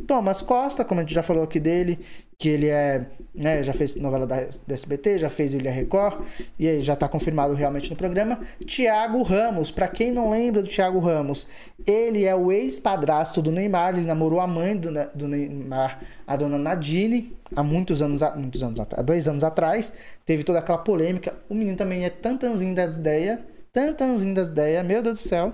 Thomas 0.06 0.43
Costa, 0.43 0.86
como 0.86 0.99
a 0.99 1.03
gente 1.03 1.15
já 1.15 1.23
falou 1.23 1.43
aqui 1.43 1.60
dele, 1.60 1.99
que 2.38 2.49
ele 2.49 2.67
é, 2.67 3.08
né, 3.34 3.63
já 3.63 3.73
fez 3.73 3.95
novela 3.95 4.27
da, 4.27 4.41
da 4.67 4.73
SBT, 4.73 5.17
já 5.17 5.30
fez 5.30 5.56
Ilha 5.56 5.71
Record, 5.71 6.21
e 6.60 6.67
aí 6.67 6.80
já 6.82 6.93
está 6.93 7.08
confirmado 7.08 7.56
realmente 7.56 7.89
no 7.89 7.95
programa. 7.95 8.39
Tiago 8.63 9.23
Ramos, 9.23 9.71
para 9.71 9.88
quem 9.88 10.12
não 10.12 10.30
lembra 10.30 10.62
do 10.62 10.69
Tiago 10.69 10.99
Ramos, 10.99 11.47
ele 11.86 12.25
é 12.25 12.36
o 12.36 12.51
ex-padrasto 12.51 13.41
do 13.41 13.51
Neymar, 13.51 13.95
ele 13.95 14.06
namorou 14.06 14.39
a 14.39 14.45
mãe 14.45 14.77
do, 14.77 14.91
do 15.15 15.27
Neymar, 15.27 15.99
a 16.27 16.36
dona 16.36 16.57
Nadine, 16.58 17.36
há 17.56 17.63
muitos 17.63 18.02
anos, 18.02 18.22
muitos 18.36 18.63
anos 18.63 18.80
há 18.80 19.02
dois 19.02 19.28
anos 19.28 19.43
atrás, 19.43 19.93
teve 20.26 20.43
toda 20.43 20.60
aquela 20.60 20.78
polêmica. 20.78 21.36
O 21.50 21.56
menino 21.56 21.78
também 21.78 22.06
é 22.06 22.10
tantanzinho 22.10 22.76
da 22.76 22.86
ideia, 22.86 23.46
tantanzinho 23.72 24.34
da 24.34 24.43
ideia, 24.43 24.84
meu 24.84 25.02
Deus 25.02 25.20
do 25.20 25.28
céu. 25.28 25.54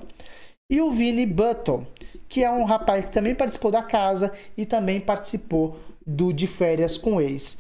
E 0.69 0.81
o 0.81 0.91
Vini 0.91 1.25
Button, 1.25 1.85
que 2.27 2.43
é 2.43 2.49
um 2.49 2.63
rapaz 2.63 3.05
que 3.05 3.11
também 3.11 3.35
participou 3.35 3.69
da 3.69 3.83
casa 3.83 4.31
e 4.57 4.65
também 4.65 4.99
participou 4.99 5.77
do 6.05 6.33
De 6.33 6.47
Férias 6.47 6.97
com 6.97 7.21
Ex. 7.21 7.57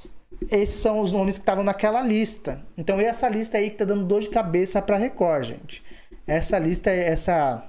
Esses 0.51 0.79
são 0.79 0.99
os 0.99 1.11
nomes 1.11 1.37
que 1.37 1.41
estavam 1.41 1.63
naquela 1.63 2.01
lista. 2.01 2.61
Então, 2.77 2.99
essa 2.99 3.29
lista 3.29 3.57
aí 3.57 3.69
que 3.69 3.77
tá 3.77 3.85
dando 3.85 4.05
dor 4.05 4.21
de 4.21 4.29
cabeça 4.29 4.81
para 4.81 4.97
Record, 4.97 5.45
gente. 5.45 5.83
Essa 6.25 6.57
lista 6.57 6.89
é 6.89 7.09
essa. 7.09 7.63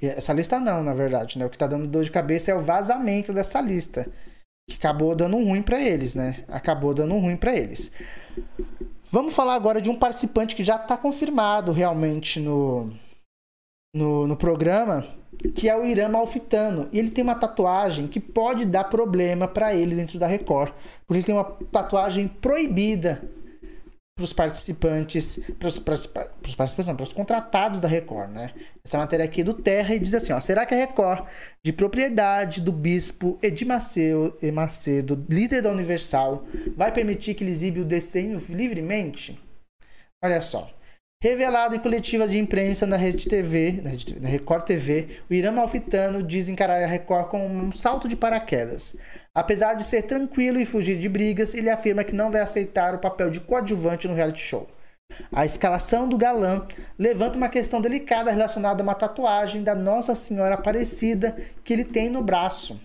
Essa 0.00 0.32
lista 0.32 0.60
não, 0.60 0.82
na 0.82 0.92
verdade, 0.92 1.38
né? 1.38 1.46
O 1.46 1.50
que 1.50 1.56
tá 1.56 1.66
dando 1.66 1.86
dor 1.86 2.04
de 2.04 2.10
cabeça 2.10 2.50
é 2.50 2.54
o 2.54 2.60
vazamento 2.60 3.32
dessa 3.32 3.60
lista. 3.60 4.06
Que 4.68 4.76
acabou 4.76 5.14
dando 5.14 5.36
ruim 5.36 5.62
para 5.62 5.80
eles, 5.80 6.14
né? 6.14 6.44
Acabou 6.48 6.94
dando 6.94 7.16
ruim 7.16 7.36
para 7.36 7.54
eles. 7.54 7.92
Vamos 9.10 9.34
falar 9.34 9.54
agora 9.54 9.80
de 9.80 9.90
um 9.90 9.94
participante 9.94 10.56
que 10.56 10.64
já 10.64 10.76
está 10.76 10.96
confirmado 10.96 11.70
realmente 11.70 12.40
no, 12.40 12.90
no, 13.94 14.26
no 14.26 14.36
programa, 14.36 15.04
que 15.54 15.68
é 15.68 15.76
o 15.76 15.84
Irã 15.84 16.08
Malfitano. 16.08 16.88
E 16.92 16.98
ele 16.98 17.10
tem 17.10 17.22
uma 17.22 17.34
tatuagem 17.34 18.08
que 18.08 18.18
pode 18.18 18.64
dar 18.64 18.84
problema 18.84 19.46
para 19.46 19.74
ele 19.74 19.94
dentro 19.94 20.18
da 20.18 20.26
Record, 20.26 20.72
porque 21.06 21.18
ele 21.18 21.26
tem 21.26 21.34
uma 21.34 21.44
tatuagem 21.44 22.26
proibida 22.26 23.22
para 24.16 24.24
os 24.24 24.32
participantes, 24.32 25.40
para 25.58 25.66
os 25.66 25.78
participantes, 25.78 26.94
para 26.94 27.02
os 27.02 27.12
contratados 27.12 27.80
da 27.80 27.88
Record, 27.88 28.30
né? 28.30 28.54
Essa 28.84 28.96
matéria 28.96 29.24
aqui 29.24 29.40
é 29.40 29.44
do 29.44 29.52
Terra 29.52 29.92
e 29.92 29.98
diz 29.98 30.14
assim, 30.14 30.32
ó, 30.32 30.40
será 30.40 30.64
que 30.64 30.72
a 30.72 30.76
Record, 30.76 31.26
de 31.64 31.72
propriedade 31.72 32.60
do 32.60 32.70
bispo 32.70 33.36
Edir 33.42 33.66
Macedo, 33.66 34.38
Macedo, 34.52 35.26
líder 35.28 35.62
da 35.62 35.72
Universal, 35.72 36.44
vai 36.76 36.92
permitir 36.92 37.34
que 37.34 37.42
ele 37.42 37.50
exibe 37.50 37.80
o 37.80 37.84
desenho 37.84 38.38
livremente? 38.50 39.36
Olha 40.22 40.40
só. 40.40 40.70
Revelado 41.24 41.74
em 41.74 41.78
coletiva 41.78 42.28
de 42.28 42.36
imprensa 42.36 42.86
na 42.86 42.98
Rede 42.98 43.26
TV, 43.26 43.80
na, 44.20 44.28
Record 44.28 44.62
TV, 44.66 45.08
o 45.30 45.32
Irã 45.32 45.50
Malfitano 45.50 46.22
diz 46.22 46.50
encarar 46.50 46.82
a 46.82 46.86
Record 46.86 47.28
como 47.28 47.46
um 47.46 47.72
salto 47.72 48.06
de 48.06 48.14
paraquedas. 48.14 48.94
Apesar 49.34 49.72
de 49.72 49.84
ser 49.84 50.02
tranquilo 50.02 50.60
e 50.60 50.66
fugir 50.66 50.98
de 50.98 51.08
brigas, 51.08 51.54
ele 51.54 51.70
afirma 51.70 52.04
que 52.04 52.14
não 52.14 52.30
vai 52.30 52.42
aceitar 52.42 52.94
o 52.94 52.98
papel 52.98 53.30
de 53.30 53.40
coadjuvante 53.40 54.06
no 54.06 54.12
reality 54.12 54.42
show. 54.42 54.68
A 55.32 55.46
escalação 55.46 56.06
do 56.06 56.18
galã 56.18 56.66
levanta 56.98 57.38
uma 57.38 57.48
questão 57.48 57.80
delicada 57.80 58.30
relacionada 58.30 58.82
a 58.82 58.84
uma 58.84 58.94
tatuagem 58.94 59.62
da 59.62 59.74
Nossa 59.74 60.14
Senhora 60.14 60.56
Aparecida 60.56 61.34
que 61.64 61.72
ele 61.72 61.84
tem 61.84 62.10
no 62.10 62.22
braço. 62.22 62.78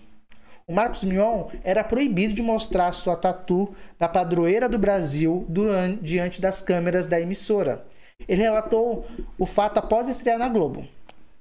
O 0.66 0.72
Marcos 0.72 1.04
Mion 1.04 1.48
era 1.62 1.84
proibido 1.84 2.32
de 2.32 2.40
mostrar 2.40 2.90
sua 2.92 3.16
tatu 3.16 3.74
da 3.98 4.08
padroeira 4.08 4.66
do 4.66 4.78
Brasil 4.78 5.44
durante, 5.46 6.02
diante 6.02 6.40
das 6.40 6.62
câmeras 6.62 7.06
da 7.06 7.20
emissora. 7.20 7.84
Ele 8.28 8.42
relatou 8.42 9.06
o 9.38 9.46
fato 9.46 9.78
após 9.78 10.08
estrear 10.08 10.38
na 10.38 10.48
Globo. 10.48 10.86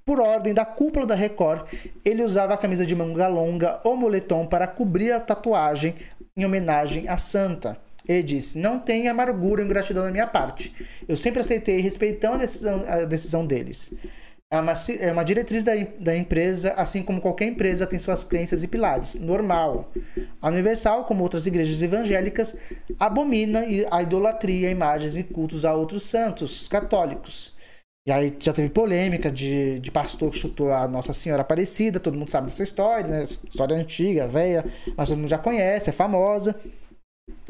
Por 0.05 0.19
ordem 0.19 0.53
da 0.53 0.65
cúpula 0.65 1.05
da 1.05 1.13
Record, 1.13 1.67
ele 2.03 2.23
usava 2.23 2.53
a 2.53 2.57
camisa 2.57 2.85
de 2.85 2.95
manga 2.95 3.27
longa 3.27 3.79
ou 3.83 3.95
moletom 3.95 4.45
para 4.45 4.65
cobrir 4.65 5.11
a 5.11 5.19
tatuagem 5.19 5.95
em 6.35 6.45
homenagem 6.45 7.07
à 7.07 7.17
santa. 7.17 7.77
Ele 8.07 8.23
disse: 8.23 8.57
Não 8.57 8.79
tem 8.79 9.07
amargura 9.07 9.61
e 9.61 9.65
ingratidão 9.65 10.03
da 10.03 10.11
minha 10.11 10.25
parte. 10.25 10.73
Eu 11.07 11.15
sempre 11.15 11.41
aceitei 11.41 11.79
respeitando 11.79 12.35
a 12.35 12.39
decisão, 12.39 12.83
a 12.87 13.05
decisão 13.05 13.45
deles. 13.45 13.93
É 14.51 14.59
uma, 14.59 14.73
é 14.99 15.11
uma 15.11 15.23
diretriz 15.23 15.63
da, 15.63 15.73
da 15.99 16.17
empresa, 16.17 16.73
assim 16.73 17.03
como 17.03 17.21
qualquer 17.21 17.45
empresa 17.45 17.85
tem 17.85 17.99
suas 17.99 18.23
crenças 18.23 18.63
e 18.63 18.67
pilares. 18.67 19.13
Normal. 19.19 19.91
A 20.41 20.47
Universal, 20.47 21.05
como 21.05 21.21
outras 21.21 21.45
igrejas 21.45 21.79
evangélicas, 21.83 22.57
abomina 22.99 23.63
a 23.91 24.01
idolatria, 24.01 24.71
imagens 24.71 25.15
e 25.15 25.23
cultos 25.23 25.65
a 25.65 25.75
outros 25.75 26.01
santos 26.03 26.67
católicos. 26.67 27.55
E 28.07 28.11
aí 28.11 28.35
já 28.39 28.51
teve 28.51 28.69
polêmica 28.69 29.29
de, 29.29 29.79
de 29.79 29.91
pastor 29.91 30.31
que 30.31 30.39
chutou 30.39 30.73
a 30.73 30.87
Nossa 30.87 31.13
Senhora 31.13 31.43
Aparecida, 31.43 31.99
todo 31.99 32.17
mundo 32.17 32.31
sabe 32.31 32.47
dessa 32.47 32.63
história, 32.63 33.07
né? 33.07 33.21
História 33.21 33.77
antiga, 33.77 34.27
velha, 34.27 34.65
mas 34.97 35.09
todo 35.09 35.19
mundo 35.19 35.29
já 35.29 35.37
conhece, 35.37 35.91
é 35.91 35.93
famosa. 35.93 36.55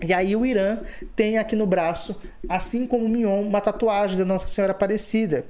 E 0.04 0.14
aí 0.14 0.36
o 0.36 0.46
Irã 0.46 0.80
tem 1.16 1.38
aqui 1.38 1.56
no 1.56 1.66
braço, 1.66 2.20
assim 2.50 2.86
como 2.86 3.06
o 3.06 3.10
Mion, 3.10 3.44
uma 3.44 3.62
tatuagem 3.62 4.18
da 4.18 4.26
Nossa 4.26 4.50
Senhora 4.50 4.72
Aparecida. 4.72 5.46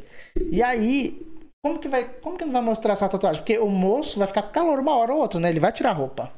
E 0.52 0.62
aí 0.62 1.26
como 1.63 1.80
que 1.80 1.88
vai, 1.88 2.13
como 2.19 2.38
que 2.38 2.45
não 2.45 2.54
vai 2.54 2.62
mostrar 2.62 2.93
essa 2.93 3.10
tatuagem? 3.10 3.41
Porque 3.41 3.58
o 3.58 3.69
moço 3.69 4.17
vai 4.17 4.28
ficar 4.28 4.43
calor 4.43 4.80
uma 4.80 4.95
hora 4.95 5.13
ou 5.13 5.19
outra, 5.19 5.39
né? 5.39 5.50
Ele 5.50 5.60
vai 5.60 5.72
tirar 5.72 5.91
a 5.91 5.93
roupa. 5.93 6.32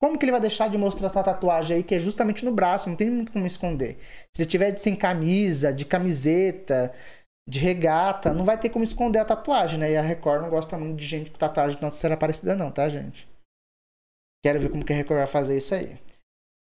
Como 0.00 0.18
que 0.18 0.24
ele 0.24 0.32
vai 0.32 0.40
deixar 0.40 0.68
de 0.68 0.76
mostrar 0.76 1.06
essa 1.06 1.22
tatuagem 1.22 1.76
aí, 1.76 1.82
que 1.82 1.94
é 1.94 1.98
justamente 1.98 2.44
no 2.44 2.52
braço, 2.52 2.88
não 2.88 2.96
tem 2.96 3.10
muito 3.10 3.32
como 3.32 3.46
esconder. 3.46 3.98
Se 4.34 4.42
ele 4.42 4.48
tiver 4.48 4.76
sem 4.76 4.94
camisa, 4.96 5.72
de 5.72 5.84
camiseta, 5.84 6.92
de 7.48 7.58
regata, 7.58 8.32
não 8.32 8.44
vai 8.44 8.58
ter 8.58 8.70
como 8.70 8.84
esconder 8.84 9.18
a 9.18 9.24
tatuagem, 9.24 9.78
né? 9.78 9.92
E 9.92 9.96
a 9.96 10.02
Record 10.02 10.42
não 10.42 10.50
gosta 10.50 10.78
muito 10.78 10.96
de 10.96 11.06
gente 11.06 11.30
com 11.30 11.38
tatuagem 11.38 11.76
de 11.76 11.82
Nossa 11.82 11.96
Senhora 11.96 12.14
Aparecida, 12.14 12.56
não, 12.56 12.70
tá, 12.70 12.88
gente? 12.88 13.28
Quero 14.44 14.60
ver 14.60 14.70
como 14.70 14.84
que 14.84 14.92
a 14.92 14.96
Record 14.96 15.18
vai 15.18 15.26
fazer 15.26 15.56
isso 15.56 15.74
aí. 15.74 15.96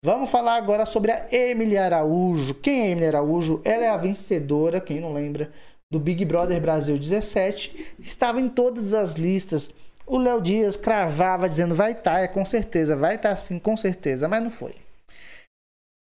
Vamos 0.04 0.30
falar 0.30 0.56
agora 0.56 0.84
sobre 0.84 1.12
a 1.12 1.28
Emily 1.32 1.78
Araújo. 1.78 2.54
Quem 2.54 2.80
é 2.80 2.84
a 2.84 2.88
Emily 2.88 3.06
Araújo? 3.06 3.62
Ela 3.64 3.84
é 3.84 3.88
a 3.88 3.96
vencedora, 3.96 4.80
quem 4.80 5.00
não 5.00 5.12
lembra, 5.12 5.52
do 5.92 6.00
Big 6.00 6.24
Brother 6.24 6.58
Brasil 6.58 6.96
17. 6.96 7.94
Estava 8.00 8.40
em 8.40 8.48
todas 8.48 8.94
as 8.94 9.14
listas. 9.14 9.70
O 10.06 10.16
Léo 10.16 10.40
Dias 10.40 10.74
cravava 10.74 11.46
dizendo 11.46 11.74
vai 11.74 11.92
estar, 11.92 12.12
tá, 12.12 12.20
é 12.20 12.26
com 12.26 12.46
certeza, 12.46 12.96
vai 12.96 13.16
estar 13.16 13.28
tá, 13.28 13.36
sim, 13.36 13.58
com 13.58 13.76
certeza, 13.76 14.26
mas 14.26 14.42
não 14.42 14.50
foi. 14.50 14.74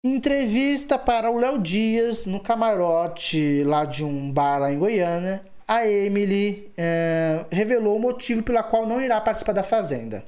Entrevista 0.04 0.98
para 0.98 1.30
o 1.30 1.38
Léo 1.38 1.58
Dias 1.58 2.26
no 2.26 2.40
camarote 2.40 3.64
lá 3.64 3.86
de 3.86 4.04
um 4.04 4.30
bar 4.30 4.58
lá 4.58 4.70
em 4.70 4.78
Goiânia. 4.78 5.42
A 5.66 5.86
Emily 5.88 6.70
é, 6.76 7.46
revelou 7.50 7.96
o 7.96 8.00
motivo 8.00 8.42
pela 8.42 8.62
qual 8.62 8.86
não 8.86 9.00
irá 9.00 9.18
participar 9.20 9.52
da 9.54 9.62
Fazenda. 9.62 10.22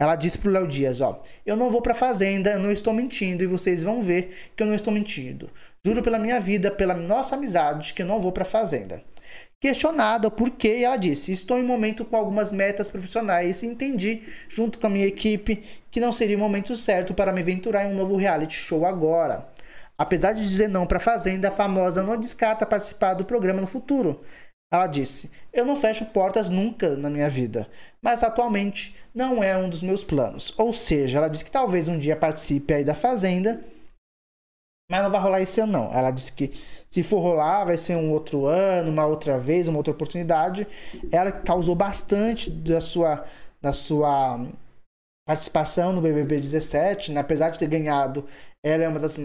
Ela 0.00 0.16
disse 0.16 0.38
pro 0.38 0.50
Léo 0.50 0.66
Dias, 0.66 1.02
ó, 1.02 1.20
eu 1.44 1.54
não 1.54 1.68
vou 1.68 1.82
pra 1.82 1.92
fazenda, 1.92 2.58
não 2.58 2.72
estou 2.72 2.94
mentindo 2.94 3.44
e 3.44 3.46
vocês 3.46 3.82
vão 3.82 4.00
ver 4.00 4.50
que 4.56 4.62
eu 4.62 4.66
não 4.66 4.74
estou 4.74 4.90
mentindo. 4.90 5.50
Juro 5.84 6.02
pela 6.02 6.18
minha 6.18 6.40
vida, 6.40 6.70
pela 6.70 6.94
nossa 6.94 7.36
amizade, 7.36 7.92
que 7.92 8.00
eu 8.00 8.06
não 8.06 8.18
vou 8.18 8.32
pra 8.32 8.46
fazenda. 8.46 9.02
Questionada 9.60 10.30
por 10.30 10.48
quê, 10.52 10.80
ela 10.82 10.96
disse: 10.96 11.32
Estou 11.32 11.58
em 11.58 11.62
momento 11.62 12.02
com 12.02 12.16
algumas 12.16 12.50
metas 12.50 12.90
profissionais 12.90 13.62
e 13.62 13.66
entendi, 13.66 14.22
junto 14.48 14.78
com 14.78 14.86
a 14.86 14.90
minha 14.90 15.06
equipe, 15.06 15.62
que 15.90 16.00
não 16.00 16.12
seria 16.12 16.36
o 16.38 16.40
momento 16.40 16.74
certo 16.76 17.12
para 17.12 17.30
me 17.30 17.42
aventurar 17.42 17.84
em 17.84 17.92
um 17.92 17.96
novo 17.96 18.16
reality 18.16 18.54
show 18.54 18.86
agora. 18.86 19.46
Apesar 19.98 20.32
de 20.32 20.48
dizer 20.48 20.66
não 20.66 20.86
para 20.86 20.96
a 20.96 21.00
Fazenda, 21.00 21.48
a 21.48 21.50
famosa 21.50 22.02
não 22.02 22.16
descarta 22.16 22.64
participar 22.64 23.12
do 23.12 23.26
programa 23.26 23.60
no 23.60 23.66
futuro. 23.66 24.22
Ela 24.72 24.86
disse: 24.86 25.30
Eu 25.52 25.64
não 25.64 25.76
fecho 25.76 26.04
portas 26.06 26.48
nunca 26.48 26.96
na 26.96 27.10
minha 27.10 27.28
vida, 27.28 27.68
mas 28.00 28.22
atualmente 28.22 28.96
não 29.14 29.42
é 29.42 29.56
um 29.56 29.68
dos 29.68 29.82
meus 29.82 30.04
planos. 30.04 30.54
Ou 30.58 30.72
seja, 30.72 31.18
ela 31.18 31.28
disse 31.28 31.44
que 31.44 31.50
talvez 31.50 31.88
um 31.88 31.98
dia 31.98 32.16
participe 32.16 32.72
aí 32.74 32.84
da 32.84 32.94
Fazenda, 32.94 33.60
mas 34.90 35.02
não 35.02 35.10
vai 35.10 35.20
rolar 35.20 35.40
esse 35.40 35.60
ano 35.60 35.72
não. 35.72 35.92
Ela 35.92 36.10
disse 36.10 36.32
que 36.32 36.50
se 36.88 37.02
for 37.04 37.20
rolar, 37.20 37.64
vai 37.64 37.76
ser 37.76 37.96
um 37.96 38.10
outro 38.10 38.46
ano, 38.46 38.90
uma 38.90 39.06
outra 39.06 39.38
vez, 39.38 39.68
uma 39.68 39.78
outra 39.78 39.92
oportunidade. 39.92 40.66
Ela 41.12 41.30
causou 41.30 41.76
bastante 41.76 42.50
da 42.50 42.80
sua, 42.80 43.24
da 43.62 43.72
sua 43.72 44.44
participação 45.24 45.92
no 45.92 46.00
BBB 46.00 46.36
17, 46.36 47.12
né? 47.12 47.20
apesar 47.20 47.50
de 47.50 47.58
ter 47.60 47.68
ganhado, 47.68 48.26
ela 48.64 48.82
é 48.82 48.88
uma 48.88 48.98
das, 48.98 49.16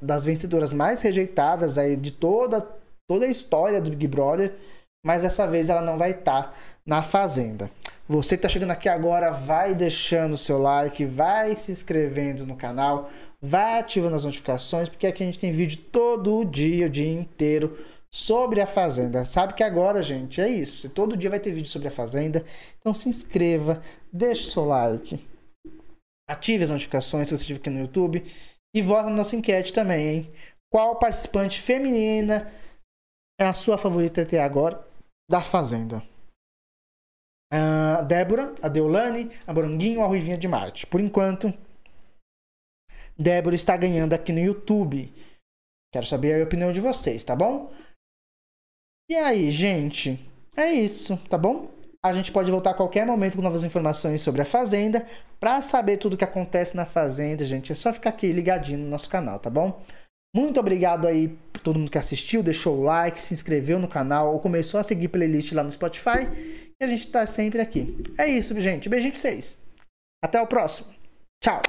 das 0.00 0.24
vencedoras 0.24 0.72
mais 0.72 1.02
rejeitadas 1.02 1.76
aí 1.76 1.96
de 1.96 2.10
toda, 2.10 2.66
toda 3.06 3.26
a 3.26 3.28
história 3.28 3.82
do 3.82 3.90
Big 3.90 4.08
Brother, 4.08 4.54
mas 5.04 5.22
dessa 5.22 5.46
vez 5.46 5.68
ela 5.68 5.82
não 5.82 5.98
vai 5.98 6.12
estar 6.12 6.44
tá 6.44 6.54
na 6.84 7.02
Fazenda. 7.02 7.70
Você 8.08 8.36
que 8.36 8.40
está 8.40 8.48
chegando 8.48 8.70
aqui 8.70 8.88
agora, 8.88 9.30
vai 9.30 9.74
deixando 9.74 10.32
o 10.32 10.38
seu 10.38 10.58
like, 10.58 11.04
vai 11.04 11.54
se 11.56 11.70
inscrevendo 11.70 12.46
no 12.46 12.56
canal, 12.56 13.10
vai 13.40 13.78
ativando 13.78 14.16
as 14.16 14.24
notificações, 14.24 14.88
porque 14.88 15.06
aqui 15.06 15.22
a 15.22 15.26
gente 15.26 15.38
tem 15.38 15.52
vídeo 15.52 15.78
todo 15.92 16.44
dia, 16.44 16.86
o 16.86 16.90
dia 16.90 17.12
inteiro, 17.12 17.78
sobre 18.10 18.60
a 18.60 18.66
Fazenda. 18.66 19.24
Sabe 19.24 19.52
que 19.52 19.62
agora, 19.62 20.00
gente, 20.02 20.40
é 20.40 20.48
isso. 20.48 20.88
Todo 20.88 21.16
dia 21.16 21.30
vai 21.30 21.40
ter 21.40 21.52
vídeo 21.52 21.68
sobre 21.68 21.88
a 21.88 21.90
Fazenda. 21.90 22.44
Então 22.80 22.94
se 22.94 23.08
inscreva, 23.08 23.82
deixe 24.10 24.44
o 24.44 24.50
seu 24.50 24.64
like, 24.64 25.20
ative 26.28 26.64
as 26.64 26.70
notificações 26.70 27.28
se 27.28 27.36
você 27.36 27.42
estiver 27.42 27.60
aqui 27.60 27.70
no 27.70 27.80
YouTube 27.80 28.24
e 28.74 28.82
vota 28.82 29.10
na 29.10 29.16
nossa 29.16 29.36
enquete 29.36 29.72
também, 29.72 30.08
hein? 30.08 30.32
Qual 30.72 30.96
participante 30.98 31.60
feminina 31.60 32.50
é 33.38 33.44
a 33.44 33.52
sua 33.52 33.78
favorita 33.78 34.22
até 34.22 34.42
agora 34.42 34.93
da 35.28 35.42
Fazenda? 35.42 36.02
A 37.50 38.02
Débora, 38.02 38.54
a 38.60 38.68
Deolane, 38.68 39.30
a 39.46 39.52
Moranguinho 39.52 40.02
a 40.02 40.06
Ruivinha 40.06 40.36
de 40.36 40.48
Marte? 40.48 40.86
Por 40.86 41.00
enquanto, 41.00 41.52
Débora 43.16 43.54
está 43.54 43.76
ganhando 43.76 44.12
aqui 44.12 44.32
no 44.32 44.40
YouTube. 44.40 45.12
Quero 45.92 46.06
saber 46.06 46.40
a 46.40 46.44
opinião 46.44 46.72
de 46.72 46.80
vocês, 46.80 47.22
tá 47.22 47.36
bom? 47.36 47.72
E 49.08 49.14
aí, 49.14 49.50
gente? 49.50 50.18
É 50.56 50.72
isso, 50.72 51.16
tá 51.28 51.38
bom? 51.38 51.70
A 52.02 52.12
gente 52.12 52.32
pode 52.32 52.50
voltar 52.50 52.70
a 52.70 52.74
qualquer 52.74 53.06
momento 53.06 53.36
com 53.36 53.42
novas 53.42 53.64
informações 53.64 54.20
sobre 54.20 54.42
a 54.42 54.44
Fazenda. 54.44 55.06
Para 55.38 55.62
saber 55.62 55.96
tudo 55.96 56.14
o 56.14 56.16
que 56.16 56.24
acontece 56.24 56.76
na 56.76 56.84
Fazenda, 56.84 57.44
gente, 57.44 57.72
é 57.72 57.74
só 57.74 57.92
ficar 57.92 58.10
aqui 58.10 58.32
ligadinho 58.32 58.80
no 58.80 58.90
nosso 58.90 59.08
canal, 59.08 59.38
tá 59.38 59.48
bom? 59.48 59.80
Muito 60.34 60.58
obrigado 60.58 61.06
aí 61.06 61.28
por 61.52 61.60
todo 61.60 61.78
mundo 61.78 61.90
que 61.90 61.98
assistiu, 61.98 62.42
deixou 62.42 62.78
o 62.78 62.82
like, 62.82 63.20
se 63.20 63.32
inscreveu 63.32 63.78
no 63.78 63.86
canal 63.86 64.32
ou 64.32 64.40
começou 64.40 64.80
a 64.80 64.82
seguir 64.82 65.06
playlist 65.08 65.52
lá 65.52 65.62
no 65.62 65.70
Spotify. 65.70 66.28
E 66.80 66.84
a 66.84 66.88
gente 66.88 67.06
tá 67.06 67.24
sempre 67.24 67.60
aqui. 67.60 67.96
É 68.18 68.26
isso, 68.26 68.58
gente. 68.60 68.88
Beijinho 68.88 69.12
pra 69.12 69.20
vocês. 69.20 69.62
Até 70.22 70.40
o 70.40 70.46
próximo. 70.46 70.92
Tchau. 71.40 71.62